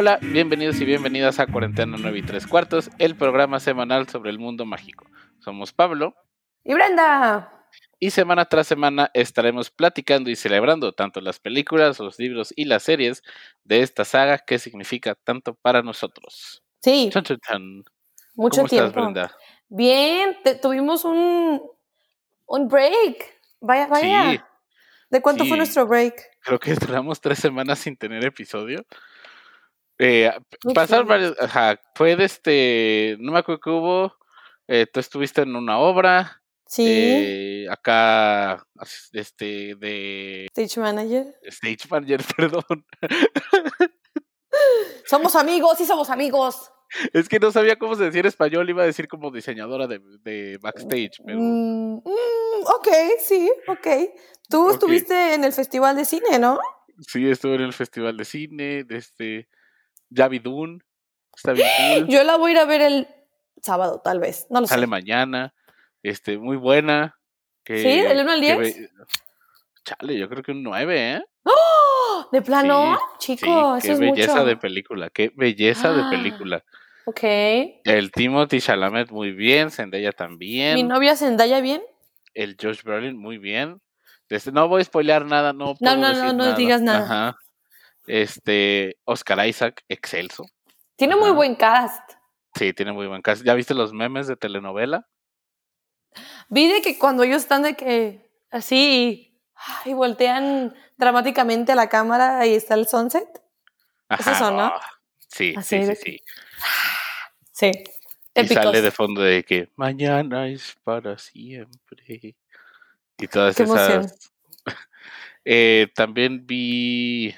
Hola, 0.00 0.20
bienvenidos 0.22 0.80
y 0.80 0.84
bienvenidas 0.84 1.40
a 1.40 1.48
Cuarentena 1.48 1.96
9 1.98 2.18
y 2.20 2.22
3 2.22 2.46
cuartos, 2.46 2.88
el 3.00 3.16
programa 3.16 3.58
semanal 3.58 4.08
sobre 4.08 4.30
el 4.30 4.38
mundo 4.38 4.64
mágico. 4.64 5.06
Somos 5.40 5.72
Pablo 5.72 6.14
y 6.62 6.72
Brenda. 6.72 7.52
Y 7.98 8.10
semana 8.10 8.44
tras 8.44 8.68
semana 8.68 9.10
estaremos 9.12 9.70
platicando 9.70 10.30
y 10.30 10.36
celebrando 10.36 10.92
tanto 10.92 11.20
las 11.20 11.40
películas, 11.40 11.98
los 11.98 12.16
libros 12.20 12.52
y 12.54 12.66
las 12.66 12.84
series 12.84 13.24
de 13.64 13.82
esta 13.82 14.04
saga 14.04 14.38
que 14.38 14.60
significa 14.60 15.16
tanto 15.16 15.54
para 15.54 15.82
nosotros. 15.82 16.62
Sí. 16.80 17.10
Mucho 17.12 17.34
¿Cómo 18.36 18.68
tiempo. 18.68 18.86
estás, 18.86 18.92
Brenda? 18.94 19.36
Bien, 19.68 20.36
te- 20.44 20.54
tuvimos 20.54 21.04
un, 21.04 21.60
un 22.46 22.68
break. 22.68 23.34
Vaya, 23.60 23.88
vaya. 23.88 24.30
Sí. 24.30 24.40
¿De 25.10 25.20
cuánto 25.20 25.42
Sí. 25.42 25.48
fue 25.48 25.56
nuestro 25.58 25.88
break? 25.88 26.14
Creo 26.42 26.60
que 26.60 26.74
duramos 26.74 27.20
tres 27.20 27.40
semanas 27.40 27.80
sin 27.80 27.96
tener 27.96 28.24
episodio. 28.24 28.84
Eh, 29.98 30.30
pasaron 30.74 31.08
varios, 31.08 31.34
ajá, 31.40 31.80
fue 31.94 32.14
de 32.16 32.24
este, 32.24 33.16
no 33.20 33.32
me 33.32 33.38
acuerdo 33.40 33.60
qué 33.60 33.70
hubo, 33.70 34.14
eh, 34.68 34.86
tú 34.92 35.00
estuviste 35.00 35.42
en 35.42 35.56
una 35.56 35.78
obra, 35.78 36.42
Sí. 36.66 36.84
eh, 36.86 37.66
acá, 37.70 38.62
este, 39.12 39.74
de 39.76 40.46
Stage 40.54 40.78
manager. 40.80 41.34
Stage 41.42 41.88
Manager, 41.90 42.20
perdón, 42.36 42.84
Somos 45.06 45.34
amigos, 45.36 45.78
sí 45.78 45.86
somos 45.86 46.10
amigos. 46.10 46.70
es 47.12 47.28
que 47.28 47.38
no 47.38 47.50
sabía 47.50 47.76
cómo 47.78 47.94
se 47.96 48.04
decía 48.04 48.20
en 48.20 48.26
español, 48.26 48.68
iba 48.68 48.82
a 48.82 48.86
decir 48.86 49.08
como 49.08 49.30
diseñadora 49.30 49.86
de, 49.86 50.00
de 50.22 50.58
backstage, 50.60 51.20
pero 51.24 51.38
Mm, 51.38 51.96
mm, 52.04 52.62
ok, 52.66 52.88
sí, 53.20 53.50
ok. 53.66 53.86
Tú 54.48 54.70
estuviste 54.70 55.34
en 55.34 55.44
el 55.44 55.52
festival 55.52 55.96
de 55.96 56.04
cine, 56.04 56.38
¿no? 56.38 56.58
sí, 57.06 57.28
estuve 57.30 57.54
en 57.56 57.60
el 57.62 57.72
festival 57.72 58.16
de 58.16 58.24
cine, 58.24 58.84
de 58.84 58.96
este, 58.96 59.48
Javi 60.14 60.38
Dune, 60.38 60.78
está 61.36 61.52
bien 61.52 61.68
cool, 62.00 62.08
Yo 62.08 62.24
la 62.24 62.36
voy 62.36 62.50
a 62.50 62.54
ir 62.54 62.58
a 62.60 62.64
ver 62.64 62.80
el 62.82 63.08
sábado, 63.62 64.00
tal 64.02 64.20
vez. 64.20 64.46
No 64.50 64.60
lo 64.60 64.66
sale 64.66 64.82
sé. 64.82 64.86
mañana, 64.86 65.54
este, 66.02 66.38
muy 66.38 66.56
buena. 66.56 67.18
Que, 67.64 67.78
¿Sí? 67.82 68.00
¿Del 68.00 68.20
uno 68.20 68.32
al 68.32 68.40
que 68.40 68.46
10? 68.56 68.58
ve- 68.58 68.90
Chale, 69.84 70.18
yo 70.18 70.28
creo 70.28 70.42
que 70.42 70.52
un 70.52 70.62
9, 70.62 71.12
¿eh? 71.16 71.22
¡Oh! 71.44 72.28
¿De 72.30 72.42
plano? 72.42 72.98
Sí, 73.18 73.36
Chico, 73.36 73.72
qué 73.80 73.88
eso 73.88 73.92
es 73.94 73.98
belleza 74.00 74.32
mucho. 74.34 74.44
de 74.46 74.56
película, 74.56 75.10
qué 75.10 75.32
belleza 75.34 75.92
de 75.92 76.02
Ah. 76.02 76.10
película. 76.10 76.64
Ok. 77.06 77.20
El 77.22 78.12
Timothy 78.12 78.60
Chalamet 78.60 79.10
muy 79.10 79.32
bien, 79.32 79.70
Zendaya 79.70 80.10
Mi 80.10 80.14
también, 80.16 80.88
novia 80.88 81.16
Zendaya 81.16 81.60
bien. 81.60 81.82
el 82.34 82.56
Josh 82.60 82.82
Brolin 82.82 83.16
muy 83.16 83.38
bien. 83.38 83.80
Este, 84.28 84.52
no 84.52 84.68
voy 84.68 84.82
a 84.82 84.84
spoilear 84.84 85.24
nada, 85.24 85.54
no 85.54 85.74
puedo 85.74 85.96
no, 85.96 86.08
decir 86.08 86.24
no, 86.24 86.32
no 86.34 86.54
digas 86.54 86.82
nada. 86.82 87.04
Ajá. 87.04 87.38
Este, 88.08 88.98
Oscar 89.04 89.46
Isaac, 89.46 89.84
excelso. 89.88 90.44
Tiene 90.96 91.14
muy 91.14 91.30
buen 91.30 91.54
cast. 91.54 92.12
Sí, 92.54 92.72
tiene 92.72 92.92
muy 92.92 93.06
buen 93.06 93.22
caso. 93.22 93.44
¿Ya 93.44 93.54
viste 93.54 93.74
los 93.74 93.92
memes 93.92 94.26
de 94.26 94.36
telenovela? 94.36 95.06
Vi 96.48 96.66
de 96.72 96.82
que 96.82 96.98
cuando 96.98 97.22
ellos 97.22 97.42
están 97.42 97.62
de 97.62 97.76
que 97.76 98.30
así 98.50 99.38
y 99.84 99.92
voltean 99.92 100.74
dramáticamente 100.96 101.72
a 101.72 101.76
la 101.76 101.88
cámara 101.88 102.46
y 102.46 102.54
está 102.54 102.74
el 102.74 102.88
sunset. 102.88 103.28
Ajá. 104.08 104.38
Son, 104.38 104.56
¿no? 104.56 104.64
ah, 104.64 104.80
Sí, 105.28 105.54
Así 105.56 105.84
sí, 105.84 105.94
sí, 105.94 106.02
sí. 106.02 106.20
Sí. 107.52 107.72
Y 108.34 108.40
Épicos. 108.40 108.64
sale 108.64 108.82
de 108.82 108.90
fondo 108.90 109.20
de 109.20 109.44
que 109.44 109.68
mañana 109.76 110.48
es 110.48 110.76
para 110.84 111.18
siempre. 111.18 112.34
Y 113.18 113.28
todas 113.28 113.56
Qué 113.56 113.64
esas. 113.64 114.32
Eh, 115.50 115.88
también 115.94 116.46
vi 116.46 117.34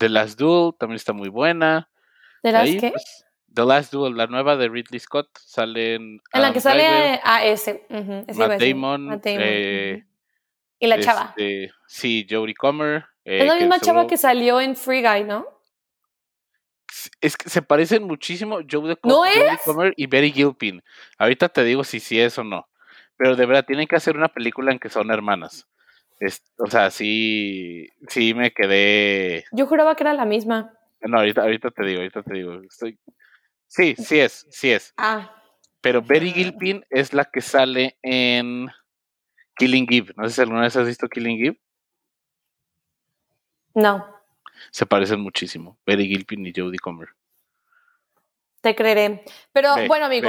The 0.00 0.08
Last 0.08 0.38
Duel, 0.40 0.72
también 0.78 0.96
está 0.96 1.12
muy 1.12 1.28
buena. 1.28 1.90
¿De 2.42 2.52
las 2.52 2.70
qué? 2.70 2.90
pues, 2.90 3.26
The 3.52 3.64
Last 3.66 3.92
Duel, 3.92 4.16
la 4.16 4.26
nueva 4.26 4.56
de 4.56 4.70
Ridley 4.70 4.98
Scott, 4.98 5.28
salen 5.38 6.22
en 6.32 6.42
la 6.42 6.54
que 6.54 6.60
sale 6.60 6.84
Driver, 6.84 7.20
a 7.22 7.44
ese. 7.44 7.86
iba 7.90 8.44
a 8.46 8.48
Matt 8.48 8.60
Damon, 8.60 9.06
Matt 9.06 9.24
Damon, 9.24 9.42
eh. 9.44 10.04
Y 10.78 10.86
la 10.86 10.98
chava. 11.00 11.34
este, 11.36 11.70
sí, 11.86 12.26
Jodie 12.28 12.54
Comer. 12.54 13.04
eh, 13.26 13.40
es 13.40 13.46
la 13.46 13.56
misma 13.56 13.78
chava 13.78 14.06
que 14.06 14.16
salió 14.16 14.58
en 14.58 14.74
Free 14.74 15.02
Guy, 15.02 15.24
¿no? 15.24 15.46
Es 17.20 17.36
que 17.36 17.50
se 17.50 17.60
parecen 17.60 18.04
muchísimo 18.04 18.60
Jodie, 18.68 18.96
¿No? 19.04 19.22
Comer 19.66 19.92
y 19.98 20.06
Betty 20.06 20.32
Gilpin. 20.32 20.82
Ahorita 21.18 21.50
te 21.50 21.62
digo 21.62 21.84
si 21.84 22.00
sí 22.00 22.18
es 22.18 22.38
o 22.38 22.44
no. 22.44 22.66
Pero 23.18 23.36
de 23.36 23.44
verdad, 23.44 23.66
tienen 23.66 23.86
que 23.86 23.96
hacer 23.96 24.16
una 24.16 24.28
película 24.28 24.72
en 24.72 24.78
que 24.78 24.88
son 24.88 25.10
hermanas. 25.10 25.66
Es- 26.20 26.44
o 26.58 26.66
sea, 26.66 26.90
sí, 26.90 27.88
sí 28.08 28.34
me 28.34 28.52
quedé. 28.52 29.44
Yo 29.52 29.66
juraba 29.66 29.96
que 29.96 30.04
era 30.04 30.12
la 30.12 30.26
misma. 30.26 30.72
No, 31.00 31.18
ahorita, 31.18 31.40
ahorita 31.42 31.70
te 31.70 31.84
digo, 31.84 32.00
ahorita 32.00 32.22
te 32.22 32.34
digo. 32.34 32.60
Estoy... 32.62 32.98
Sí, 33.66 33.94
sí 33.96 34.20
es, 34.20 34.46
sí 34.50 34.70
es. 34.70 34.92
Ah, 34.96 35.34
Pero 35.80 36.02
Betty 36.02 36.30
Gilpin 36.32 36.84
es 36.90 37.12
la 37.14 37.24
que 37.24 37.40
sale 37.40 37.96
en 38.02 38.68
Killing 39.56 39.86
Eve. 39.90 40.12
No 40.16 40.28
sé 40.28 40.34
si 40.34 40.40
alguna 40.42 40.60
vez 40.62 40.76
has 40.76 40.86
visto 40.86 41.08
Killing 41.08 41.38
Eve. 41.46 41.60
no, 43.74 44.06
Se 44.72 44.84
parecen 44.84 45.20
muchísimo. 45.20 45.78
Betty 45.86 46.06
Gilpin 46.06 46.44
y 46.46 46.52
Jodie 46.54 46.78
Comer. 46.78 47.08
te 48.60 48.74
creeré. 48.74 49.24
Pero 49.52 49.74
Ve, 49.74 49.88
bueno, 49.88 50.08
ve. 50.10 50.20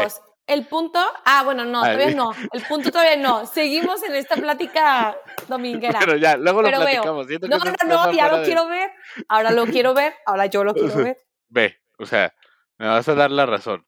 El 0.47 0.68
punto. 0.68 1.00
Ah, 1.25 1.44
bueno, 1.44 1.63
no, 1.66 1.79
Ah, 1.84 1.94
todavía 1.94 2.16
no. 2.16 2.31
El 2.52 2.62
punto 2.63 2.91
todavía 2.91 3.16
no. 3.16 3.46
Seguimos 3.46 4.03
en 4.03 4.16
esta 4.16 4.35
plática 4.35 5.18
dominguera. 5.47 6.00
Pero 6.00 6.18
ya, 6.18 6.35
luego 6.38 6.62
lo 6.62 6.68
Pero 6.68 6.79
veo. 6.79 6.88
platicamos. 7.03 7.28
Que 7.28 7.40
No, 7.47 7.57
no, 7.57 7.63
tema 7.63 7.78
no, 7.85 8.12
ya 8.12 8.28
lo 8.29 8.38
de- 8.40 8.46
quiero 8.46 8.68
ver. 8.68 8.91
Ahora 9.29 9.52
lo 9.52 9.66
quiero 9.68 9.94
ver. 9.94 10.13
Ahora 10.25 10.46
yo 10.47 10.63
lo 10.63 10.74
quiero 10.74 10.96
ver. 10.97 11.18
Ve, 11.50 11.78
o 12.00 12.06
sea, 12.06 12.34
me 12.78 12.88
vas 12.88 13.07
a 13.09 13.13
dar 13.16 13.29
la 13.31 13.46
razón. 13.46 13.85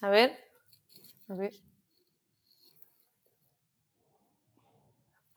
A 0.00 0.08
ver. 0.08 0.38
A 1.28 1.34
ver. 1.34 1.52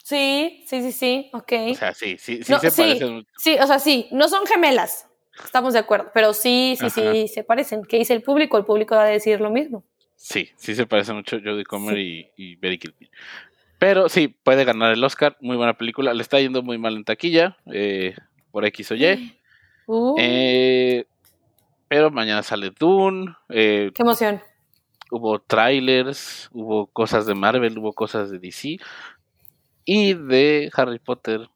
Sí, 0.03 0.63
sí, 0.67 0.81
sí, 0.81 0.91
sí. 0.91 1.29
Ok. 1.33 1.51
O 1.71 1.75
sea, 1.75 1.93
sí, 1.93 2.17
sí, 2.17 2.43
sí 2.43 2.51
No, 2.51 2.59
se 2.59 2.71
sí. 2.71 2.81
parecen. 2.81 3.27
Sí, 3.37 3.57
o 3.59 3.67
sea, 3.67 3.79
sí. 3.79 4.07
No 4.11 4.27
son 4.27 4.45
gemelas. 4.45 5.07
Estamos 5.43 5.73
de 5.73 5.79
acuerdo. 5.79 6.11
Pero 6.13 6.33
sí, 6.33 6.75
sí, 6.79 6.85
Ajá. 6.87 6.89
sí, 7.13 7.27
se 7.27 7.43
parecen. 7.43 7.83
¿Qué 7.85 7.97
dice 7.97 8.13
el 8.13 8.21
público? 8.23 8.57
El 8.57 8.65
público 8.65 8.95
va 8.95 9.03
a 9.03 9.07
decir 9.07 9.39
lo 9.39 9.49
mismo. 9.49 9.83
Sí, 10.23 10.49
sí 10.55 10.75
se 10.75 10.85
parecen 10.85 11.15
mucho 11.15 11.37
Jodie 11.43 11.63
Comer 11.65 11.97
y, 11.97 12.29
y 12.37 12.55
Betty 12.55 12.77
Gilpin. 12.77 13.09
Pero 13.79 14.07
sí, 14.07 14.27
puede 14.27 14.63
ganar 14.65 14.93
el 14.93 15.03
Oscar. 15.03 15.35
Muy 15.41 15.57
buena 15.57 15.73
película. 15.75 16.13
Le 16.13 16.21
está 16.21 16.39
yendo 16.39 16.61
muy 16.61 16.77
mal 16.77 16.95
en 16.95 17.03
taquilla. 17.03 17.57
eh, 17.73 18.15
por 18.51 18.63
X 18.65 18.91
o 18.91 18.95
Y. 18.95 19.35
Uh, 19.87 20.15
Eh, 20.19 21.05
pero 21.87 22.11
mañana 22.11 22.43
sale 22.43 22.69
Dune. 22.77 23.33
eh, 23.49 23.91
qué 23.95 24.03
emoción. 24.03 24.41
hubo 25.09 25.39
trailers. 25.39 26.49
Hubo 26.53 26.85
cosas 26.87 27.25
de 27.25 27.33
Marvel. 27.33 27.77
Hubo 27.79 27.91
cosas 27.93 28.29
de 28.29 28.37
DC. 28.37 28.77
Y 29.85 30.13
de 30.13 30.69
Harry 30.75 30.99
Potter. 30.99 31.49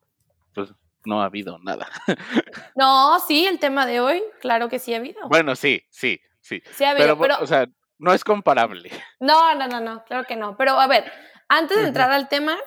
Pues 0.55 0.73
no 1.05 1.21
ha 1.21 1.25
habido 1.25 1.59
nada. 1.59 1.87
No, 2.75 3.19
sí, 3.19 3.45
el 3.45 3.59
tema 3.59 3.85
de 3.85 3.99
hoy, 3.99 4.21
claro 4.41 4.67
que 4.69 4.79
sí 4.79 4.93
ha 4.93 4.97
habido. 4.97 5.29
bueno, 5.29 5.55
sí, 5.55 5.83
sí, 5.91 6.19
sí. 6.41 6.61
sí 6.73 6.83
ha 6.83 6.89
habido, 6.91 7.15
Pero, 7.15 7.19
pero, 7.19 7.43
o 7.43 7.47
sea, 7.47 7.67
no 7.97 8.13
es 8.13 8.23
comparable. 8.23 8.89
no, 9.19 9.55
no, 9.55 9.67
no, 9.67 9.79
no, 9.79 10.03
claro 10.05 10.25
que 10.25 10.35
no. 10.35 10.55
Pero 10.57 10.79
a 10.79 10.87
ver, 10.87 11.11
antes 11.47 11.77
de 11.77 11.87
entrar 11.87 12.11
al 12.11 12.29
tema, 12.29 12.57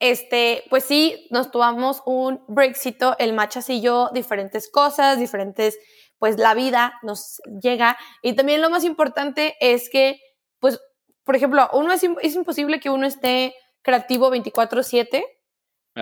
este, 0.00 0.64
pues 0.70 0.84
sí, 0.84 1.26
nos 1.30 1.50
tomamos 1.50 2.02
un 2.06 2.44
breakcito, 2.48 3.16
el 3.18 3.32
Machas 3.32 3.68
y 3.70 3.80
yo, 3.80 4.10
diferentes 4.12 4.70
cosas, 4.70 5.18
diferentes, 5.18 5.78
pues 6.18 6.38
la 6.38 6.54
vida 6.54 6.94
nos 7.02 7.40
llega. 7.60 7.98
Y 8.22 8.34
también 8.34 8.62
lo 8.62 8.70
más 8.70 8.84
importante 8.84 9.56
es 9.60 9.90
que, 9.90 10.20
pues, 10.60 10.80
por 11.24 11.36
ejemplo, 11.36 11.68
uno 11.72 11.92
es, 11.92 12.02
es 12.22 12.34
imposible 12.34 12.80
que 12.80 12.90
uno 12.90 13.06
esté 13.06 13.54
creativo 13.82 14.30
24/7 14.30 15.24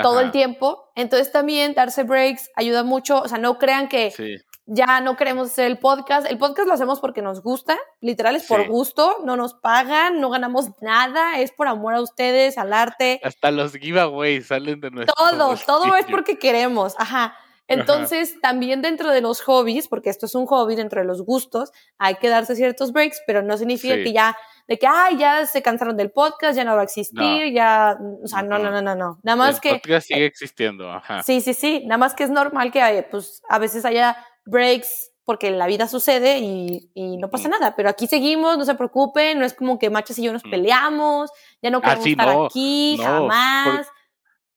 todo 0.03 0.21
el 0.21 0.31
tiempo. 0.31 0.91
Entonces 0.95 1.33
también 1.33 1.75
darse 1.75 2.03
breaks 2.03 2.51
ayuda 2.55 2.83
mucho. 2.83 3.21
O 3.21 3.29
sea, 3.29 3.39
no 3.39 3.59
crean 3.59 3.89
que 3.89 4.11
Sí, 4.11 4.37
ya 4.67 5.01
no 5.01 5.17
queremos 5.17 5.49
hacer 5.49 5.67
el 5.67 5.79
podcast. 5.79 6.27
El 6.29 6.39
podcast 6.39 6.67
lo 6.69 6.75
hacemos 6.75 7.01
porque 7.01 7.23
nos 7.23 7.43
gusta, 7.43 7.79
literal 8.01 8.35
es 8.37 8.47
por 8.47 8.63
Sí. 8.63 8.69
gusto, 8.69 9.17
no 9.25 9.37
nos 9.37 9.55
pagan, 9.55 10.21
no 10.21 10.29
ganamos 10.31 10.71
nada, 10.81 11.39
es 11.41 11.53
por 11.53 11.69
amor 11.69 11.95
a 11.95 12.01
ustedes, 12.01 12.59
al 12.59 12.73
arte, 12.73 13.21
hasta 13.23 13.51
los 13.51 13.73
giveaways 13.75 14.49
salen 14.49 14.81
de 14.81 14.91
nuestro 14.91 15.15
todo, 15.15 15.57
todo 15.67 15.97
es 15.97 16.07
porque 16.07 16.39
queremos, 16.39 16.95
ajá. 16.99 17.37
Entonces, 17.69 18.41
también 18.41 18.81
dentro 18.81 19.11
de 19.11 19.21
los 19.21 19.41
hobbies, 19.41 19.89
porque 19.89 20.09
esto 20.09 20.27
es 20.27 20.37
un 20.37 20.47
hobby, 20.47 20.77
dentro 20.77 21.01
de 21.01 21.07
los 21.07 21.23
gustos, 21.23 21.73
hay 21.99 22.15
que 22.15 22.29
darse 22.29 22.55
ciertos 22.55 22.93
breaks, 22.93 23.21
pero 23.27 23.43
no 23.43 23.57
significa 23.57 23.95
Sí. 23.97 24.05
que 24.05 24.13
ya, 24.13 24.37
de 24.69 24.79
que, 24.79 24.87
ay, 24.87 25.17
ya 25.19 25.47
se 25.47 25.63
cansaron 25.63 25.97
del 25.97 26.13
podcast, 26.13 26.57
ya 26.57 26.63
no 26.63 26.77
va 26.77 26.83
a 26.83 26.85
existir, 26.85 27.53
ya, 27.53 27.99
o 28.23 28.27
sea, 28.29 28.43
no, 28.43 28.59
no, 28.61 28.71
no, 28.71 28.83
no, 28.83 28.95
no. 28.95 29.19
Nada 29.25 29.37
más 29.37 29.57
el 29.57 29.61
que, 29.61 29.71
podcast 29.71 30.07
sigue 30.07 30.27
existiendo, 30.27 30.89
ajá. 30.93 31.25
Sí, 31.25 31.41
sí, 31.41 31.55
sí. 31.55 31.83
Nada 31.87 31.99
más 31.99 32.15
que 32.15 32.23
es 32.23 32.31
normal 32.31 32.71
que 32.71 32.79
eh, 32.81 33.03
pues, 33.11 33.43
a 33.49 33.59
veces 33.59 33.85
haya 33.85 34.17
breaks 34.47 35.13
porque 35.25 35.51
la 35.51 35.67
vida 35.67 35.89
sucede 35.89 36.39
y, 36.39 36.91
y 36.95 37.17
no 37.17 37.29
pasa 37.31 37.49
nada. 37.49 37.75
Pero 37.77 37.89
aquí 37.89 38.07
seguimos, 38.07 38.57
no 38.57 38.65
se 38.65 38.75
preocupen. 38.77 39.39
No 39.41 39.45
es 39.45 39.55
como 39.55 39.79
que 39.79 39.91
Machas 39.91 40.19
y 40.19 40.23
yo 40.23 40.33
nos 40.33 40.43
peleamos. 40.45 41.31
Ya 41.61 41.71
no 41.71 41.79
Ah, 41.79 41.81
queremos 41.83 42.05
sí, 42.05 42.11
estar 42.13 42.27
no, 42.35 42.45
aquí, 42.47 42.97
no, 42.99 43.05
jamás. 43.05 43.87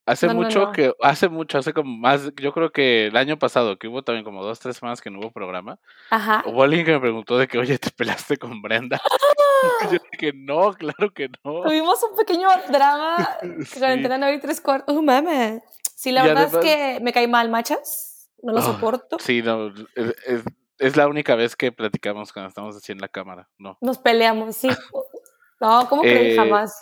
Hace 0.06 0.26
No, 0.28 0.34
mucho 0.36 0.72
que, 0.72 0.92
hace 1.02 1.30
mucho, 1.30 1.60
hace 1.60 1.72
como 1.72 1.96
más, 1.96 2.32
yo 2.42 2.52
creo 2.52 2.72
que 2.72 3.08
el 3.08 3.16
año 3.18 3.38
pasado, 3.38 3.78
que 3.78 3.88
hubo 3.88 4.02
también 4.04 4.26
como 4.26 4.44
dos, 4.44 4.60
tres 4.60 4.78
semanas 4.78 5.02
que 5.02 5.12
no 5.12 5.20
hubo 5.20 5.30
programa, 5.32 5.78
Ajá. 6.10 6.44
hubo 6.48 6.64
alguien 6.64 6.84
que 6.84 6.94
me 6.94 7.00
preguntó 7.00 7.38
de 7.38 7.48
que, 7.48 7.60
oye, 7.60 7.78
¿te 7.78 7.92
pelaste 7.92 8.38
con 8.38 8.60
Brenda? 8.64 9.00
yo 9.92 10.00
dije, 10.12 10.34
no, 10.36 10.74
claro 10.74 11.14
que 11.14 11.30
no. 11.44 11.62
Tuvimos 11.62 12.02
un 12.02 12.16
pequeño 12.18 12.48
drama 12.72 13.18
Sí. 13.68 13.78
cuarentena 13.80 14.18
nueve 14.18 14.38
y 14.38 14.40
tres 14.40 14.60
cuartos. 14.62 14.96
¡Uh, 14.96 15.02
mame! 15.04 15.62
Sí, 15.96 16.12
la 16.12 16.22
Y 16.24 16.28
verdad 16.30 16.44
además- 16.46 16.66
es 16.66 16.72
que 16.98 17.00
me 17.02 17.14
cae 17.14 17.28
mal, 17.28 17.50
machas. 17.50 18.09
No 18.44 18.54
lo 18.54 18.60
Ah, 18.60 18.64
soporto. 18.64 19.18
Sí, 19.20 19.42
no, 19.42 19.68
es, 19.96 20.16
es- 20.26 20.44
es 20.78 20.96
la 20.96 21.08
única 21.10 21.36
vez 21.36 21.56
que 21.58 21.72
platicamos 21.74 22.32
cuando 22.32 22.48
estamos 22.48 22.76
así 22.76 22.92
en 22.94 23.00
la 23.00 23.10
cámara, 23.10 23.50
no. 23.58 23.78
Nos 23.82 23.98
peleamos, 23.98 24.56
sí. 24.56 24.70
No, 25.62 25.90
¿cómo 25.90 26.04
creí? 26.04 26.32
Eh, 26.32 26.36
Jamás. 26.38 26.74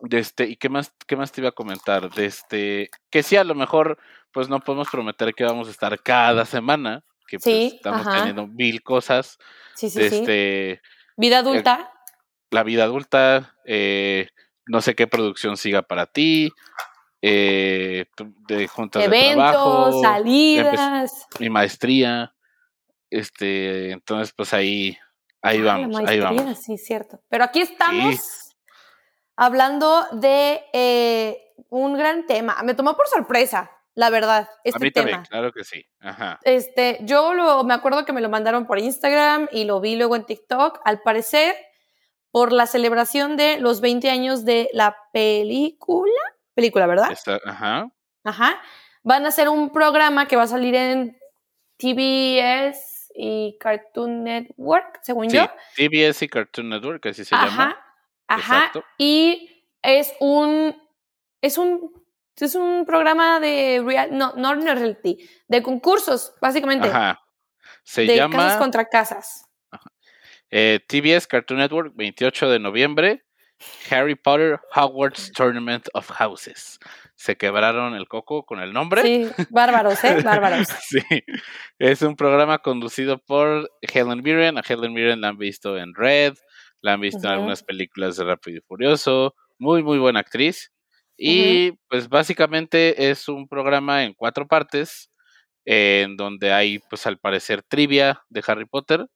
De 0.00 0.18
este, 0.18 0.44
¿y 0.48 0.56
qué 0.56 0.68
más, 0.68 0.92
qué 1.06 1.14
más 1.16 1.30
te 1.30 1.40
iba 1.40 1.50
a 1.50 1.52
comentar? 1.52 2.10
De 2.10 2.26
este, 2.26 2.90
que 3.10 3.22
sí, 3.22 3.36
a 3.36 3.44
lo 3.44 3.54
mejor, 3.54 3.96
pues 4.32 4.48
no 4.48 4.58
podemos 4.58 4.88
prometer 4.90 5.32
que 5.34 5.44
vamos 5.44 5.68
a 5.68 5.70
estar 5.70 6.02
cada 6.02 6.44
semana, 6.46 7.04
que 7.28 7.38
pues, 7.38 7.74
estamos 7.74 8.00
ajá. 8.08 8.16
teniendo 8.16 8.48
mil 8.48 8.82
cosas, 8.82 9.38
Sí, 9.76 9.88
sí, 9.88 10.00
de 10.00 10.10
sí. 10.10 10.16
este, 10.16 10.82
Vida 11.16 11.38
adulta. 11.38 11.92
la 12.50 12.64
vida 12.64 12.82
adulta, 12.82 13.54
eh, 13.64 14.28
no 14.66 14.80
sé 14.80 14.96
qué 14.96 15.06
producción 15.06 15.56
siga 15.56 15.82
para 15.82 16.06
ti, 16.06 16.50
eh, 17.26 18.04
de 18.48 18.68
juntas 18.68 19.00
de 19.00 19.06
eventos, 19.06 19.34
trabajo, 19.36 20.02
salidas. 20.02 21.26
mi 21.40 21.48
maestría, 21.48 22.34
este, 23.08 23.92
entonces 23.92 24.34
pues 24.36 24.52
ahí, 24.52 24.98
ahí 25.40 25.60
Ah, 25.60 25.64
vamos, 25.64 26.02
ahí 26.06 26.20
vamos. 26.20 26.58
Sí, 26.58 26.76
cierto. 26.76 27.22
Pero 27.30 27.44
aquí 27.44 27.62
estamos 27.62 28.54
hablando 29.36 30.04
de 30.12 30.64
eh, 30.74 31.54
un 31.70 31.96
gran 31.96 32.26
tema. 32.26 32.62
Me 32.62 32.74
tomó 32.74 32.94
por 32.94 33.08
sorpresa, 33.08 33.70
la 33.94 34.10
verdad, 34.10 34.46
a 34.50 34.60
este 34.62 34.78
mí 34.80 34.90
tema. 34.90 35.10
también, 35.10 35.24
claro 35.30 35.50
que 35.50 35.64
sí, 35.64 35.82
ajá. 36.00 36.38
Este, 36.42 36.98
yo 37.04 37.32
lo, 37.32 37.64
me 37.64 37.72
acuerdo 37.72 38.04
que 38.04 38.12
me 38.12 38.20
lo 38.20 38.28
mandaron 38.28 38.66
por 38.66 38.78
Instagram 38.78 39.48
y 39.50 39.64
lo 39.64 39.80
vi 39.80 39.96
luego 39.96 40.14
en 40.14 40.26
TikTok. 40.26 40.78
Al 40.84 41.00
parecer, 41.00 41.56
por 42.30 42.52
la 42.52 42.66
celebración 42.66 43.38
de 43.38 43.58
los 43.60 43.80
20 43.80 44.10
años 44.10 44.44
de 44.44 44.68
la 44.74 44.94
película, 45.10 46.12
película, 46.54 46.86
¿verdad? 46.86 47.16
Ajá. 47.44 47.88
Ajá. 48.24 48.60
Van 49.02 49.24
a 49.24 49.28
hacer 49.28 49.48
un 49.48 49.70
programa 49.70 50.26
que 50.26 50.36
va 50.36 50.44
a 50.44 50.48
salir 50.48 50.74
en 50.74 51.18
TBS 51.76 53.10
y 53.14 53.56
Cartoon 53.60 54.24
Network, 54.24 55.00
según 55.02 55.30
Sí, 55.30 55.36
yo. 55.36 55.46
TBS 55.76 56.22
y 56.22 56.28
Cartoon 56.28 56.68
Network, 56.70 57.06
así 57.06 57.24
se 57.24 57.34
llama. 57.34 57.46
Ajá. 57.46 57.84
Ajá. 58.26 58.56
Exacto. 58.56 58.84
Y 58.98 59.66
es 59.82 60.14
un 60.20 60.74
es 61.42 61.58
un 61.58 62.04
es 62.40 62.54
un 62.54 62.84
programa 62.84 63.38
de 63.38 63.82
real, 63.84 64.08
no, 64.16 64.32
no 64.36 64.54
reality, 64.54 65.18
de 65.46 65.62
concursos, 65.62 66.34
básicamente, 66.40 66.88
Ajá. 66.88 67.20
Se 67.84 68.02
de 68.02 68.16
llama 68.16 68.36
casas 68.36 68.58
contra 68.58 68.88
casas. 68.88 69.46
eh, 70.50 70.80
TBS 70.88 71.26
Cartoon 71.26 71.60
Network, 71.60 71.92
28 71.94 72.48
de 72.50 72.58
noviembre. 72.58 73.23
Harry 73.90 74.14
Potter 74.14 74.60
Hogwarts 74.74 75.32
Tournament 75.32 75.88
of 75.94 76.10
Houses. 76.10 76.78
Se 77.14 77.36
quebraron 77.36 77.94
el 77.94 78.08
coco 78.08 78.44
con 78.44 78.60
el 78.60 78.72
nombre. 78.72 79.02
Sí, 79.02 79.28
bárbaros, 79.50 80.02
¿eh? 80.04 80.20
Bárbaros. 80.24 80.68
Sí. 80.68 81.00
Es 81.78 82.02
un 82.02 82.16
programa 82.16 82.58
conducido 82.58 83.18
por 83.18 83.70
Helen 83.80 84.22
Mirren. 84.22 84.58
A 84.58 84.62
Helen 84.66 84.92
Mirren 84.92 85.20
la 85.20 85.28
han 85.28 85.38
visto 85.38 85.78
en 85.78 85.94
Red, 85.94 86.34
la 86.80 86.94
han 86.94 87.00
visto 87.00 87.26
en 87.26 87.32
algunas 87.32 87.62
películas 87.62 88.16
de 88.16 88.24
Rápido 88.24 88.58
y 88.58 88.62
Furioso. 88.62 89.34
Muy, 89.58 89.82
muy 89.82 89.98
buena 89.98 90.20
actriz. 90.20 90.72
Y 91.16 91.72
pues 91.88 92.08
básicamente 92.08 93.10
es 93.10 93.28
un 93.28 93.46
programa 93.46 94.04
en 94.04 94.14
cuatro 94.14 94.48
partes, 94.48 95.10
eh, 95.64 96.02
en 96.04 96.16
donde 96.16 96.52
hay, 96.52 96.80
pues 96.90 97.06
al 97.06 97.18
parecer, 97.18 97.62
trivia 97.62 98.22
de 98.28 98.42
Harry 98.46 98.66
Potter. 98.66 99.06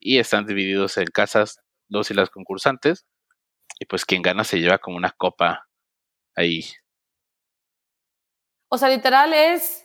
Y 0.00 0.18
están 0.18 0.46
divididos 0.46 0.98
en 0.98 1.06
casas, 1.06 1.60
los 1.88 2.10
y 2.10 2.14
las 2.14 2.30
concursantes. 2.30 3.06
Y 3.78 3.84
pues 3.86 4.04
quien 4.04 4.22
gana 4.22 4.44
se 4.44 4.58
lleva 4.58 4.78
como 4.78 4.96
una 4.96 5.10
copa 5.10 5.68
ahí. 6.34 6.64
O 8.68 8.78
sea, 8.78 8.88
literal 8.88 9.32
es 9.32 9.82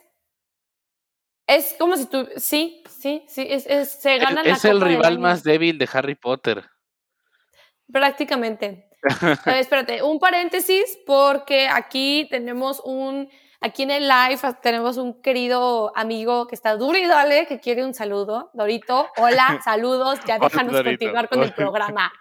es 1.46 1.74
como 1.78 1.96
si 1.96 2.06
tú 2.06 2.28
sí, 2.36 2.82
sí, 2.88 3.24
sí, 3.28 3.46
es, 3.50 3.66
es- 3.66 3.92
se 4.00 4.16
Es, 4.16 4.22
ganan 4.22 4.46
la 4.46 4.52
es 4.52 4.64
el 4.64 4.74
copa 4.74 4.86
rival 4.86 5.18
más 5.18 5.42
débil 5.42 5.76
de 5.78 5.88
Harry 5.92 6.14
Potter. 6.14 6.64
Prácticamente. 7.92 8.88
Ver, 9.44 9.56
espérate, 9.58 10.02
un 10.02 10.18
paréntesis 10.18 10.98
porque 11.04 11.66
aquí 11.68 12.28
tenemos 12.30 12.80
un, 12.84 13.28
aquí 13.60 13.82
en 13.82 13.90
el 13.90 14.08
live 14.08 14.38
tenemos 14.62 14.96
un 14.96 15.20
querido 15.20 15.92
amigo 15.96 16.46
que 16.46 16.54
está 16.54 16.76
duro 16.76 16.96
y 16.96 17.06
dale, 17.06 17.46
que 17.46 17.58
quiere 17.58 17.84
un 17.84 17.94
saludo. 17.94 18.50
Dorito, 18.54 19.08
hola, 19.16 19.60
saludos, 19.64 20.20
ya 20.24 20.38
déjanos 20.38 20.82
continuar 20.82 21.28
con 21.28 21.42
el 21.42 21.52
programa. 21.54 22.12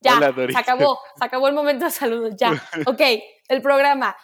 Ya, 0.00 0.16
Hola, 0.16 0.32
se 0.50 0.56
acabó, 0.58 0.98
se 1.16 1.24
acabó 1.24 1.48
el 1.48 1.54
momento 1.54 1.84
de 1.84 1.90
saludos, 1.90 2.34
ya. 2.36 2.52
Ok, 2.86 3.00
el 3.48 3.62
programa. 3.62 4.16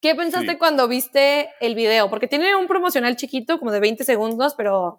¿Qué 0.00 0.14
pensaste 0.14 0.52
Sí. 0.52 0.58
cuando 0.58 0.86
viste 0.88 1.50
el 1.60 1.74
video? 1.74 2.08
Porque 2.10 2.28
tiene 2.28 2.54
un 2.54 2.66
promocional 2.68 3.16
chiquito, 3.16 3.58
como 3.58 3.72
de 3.72 3.80
20 3.80 4.04
segundos, 4.04 4.54
pero 4.56 4.98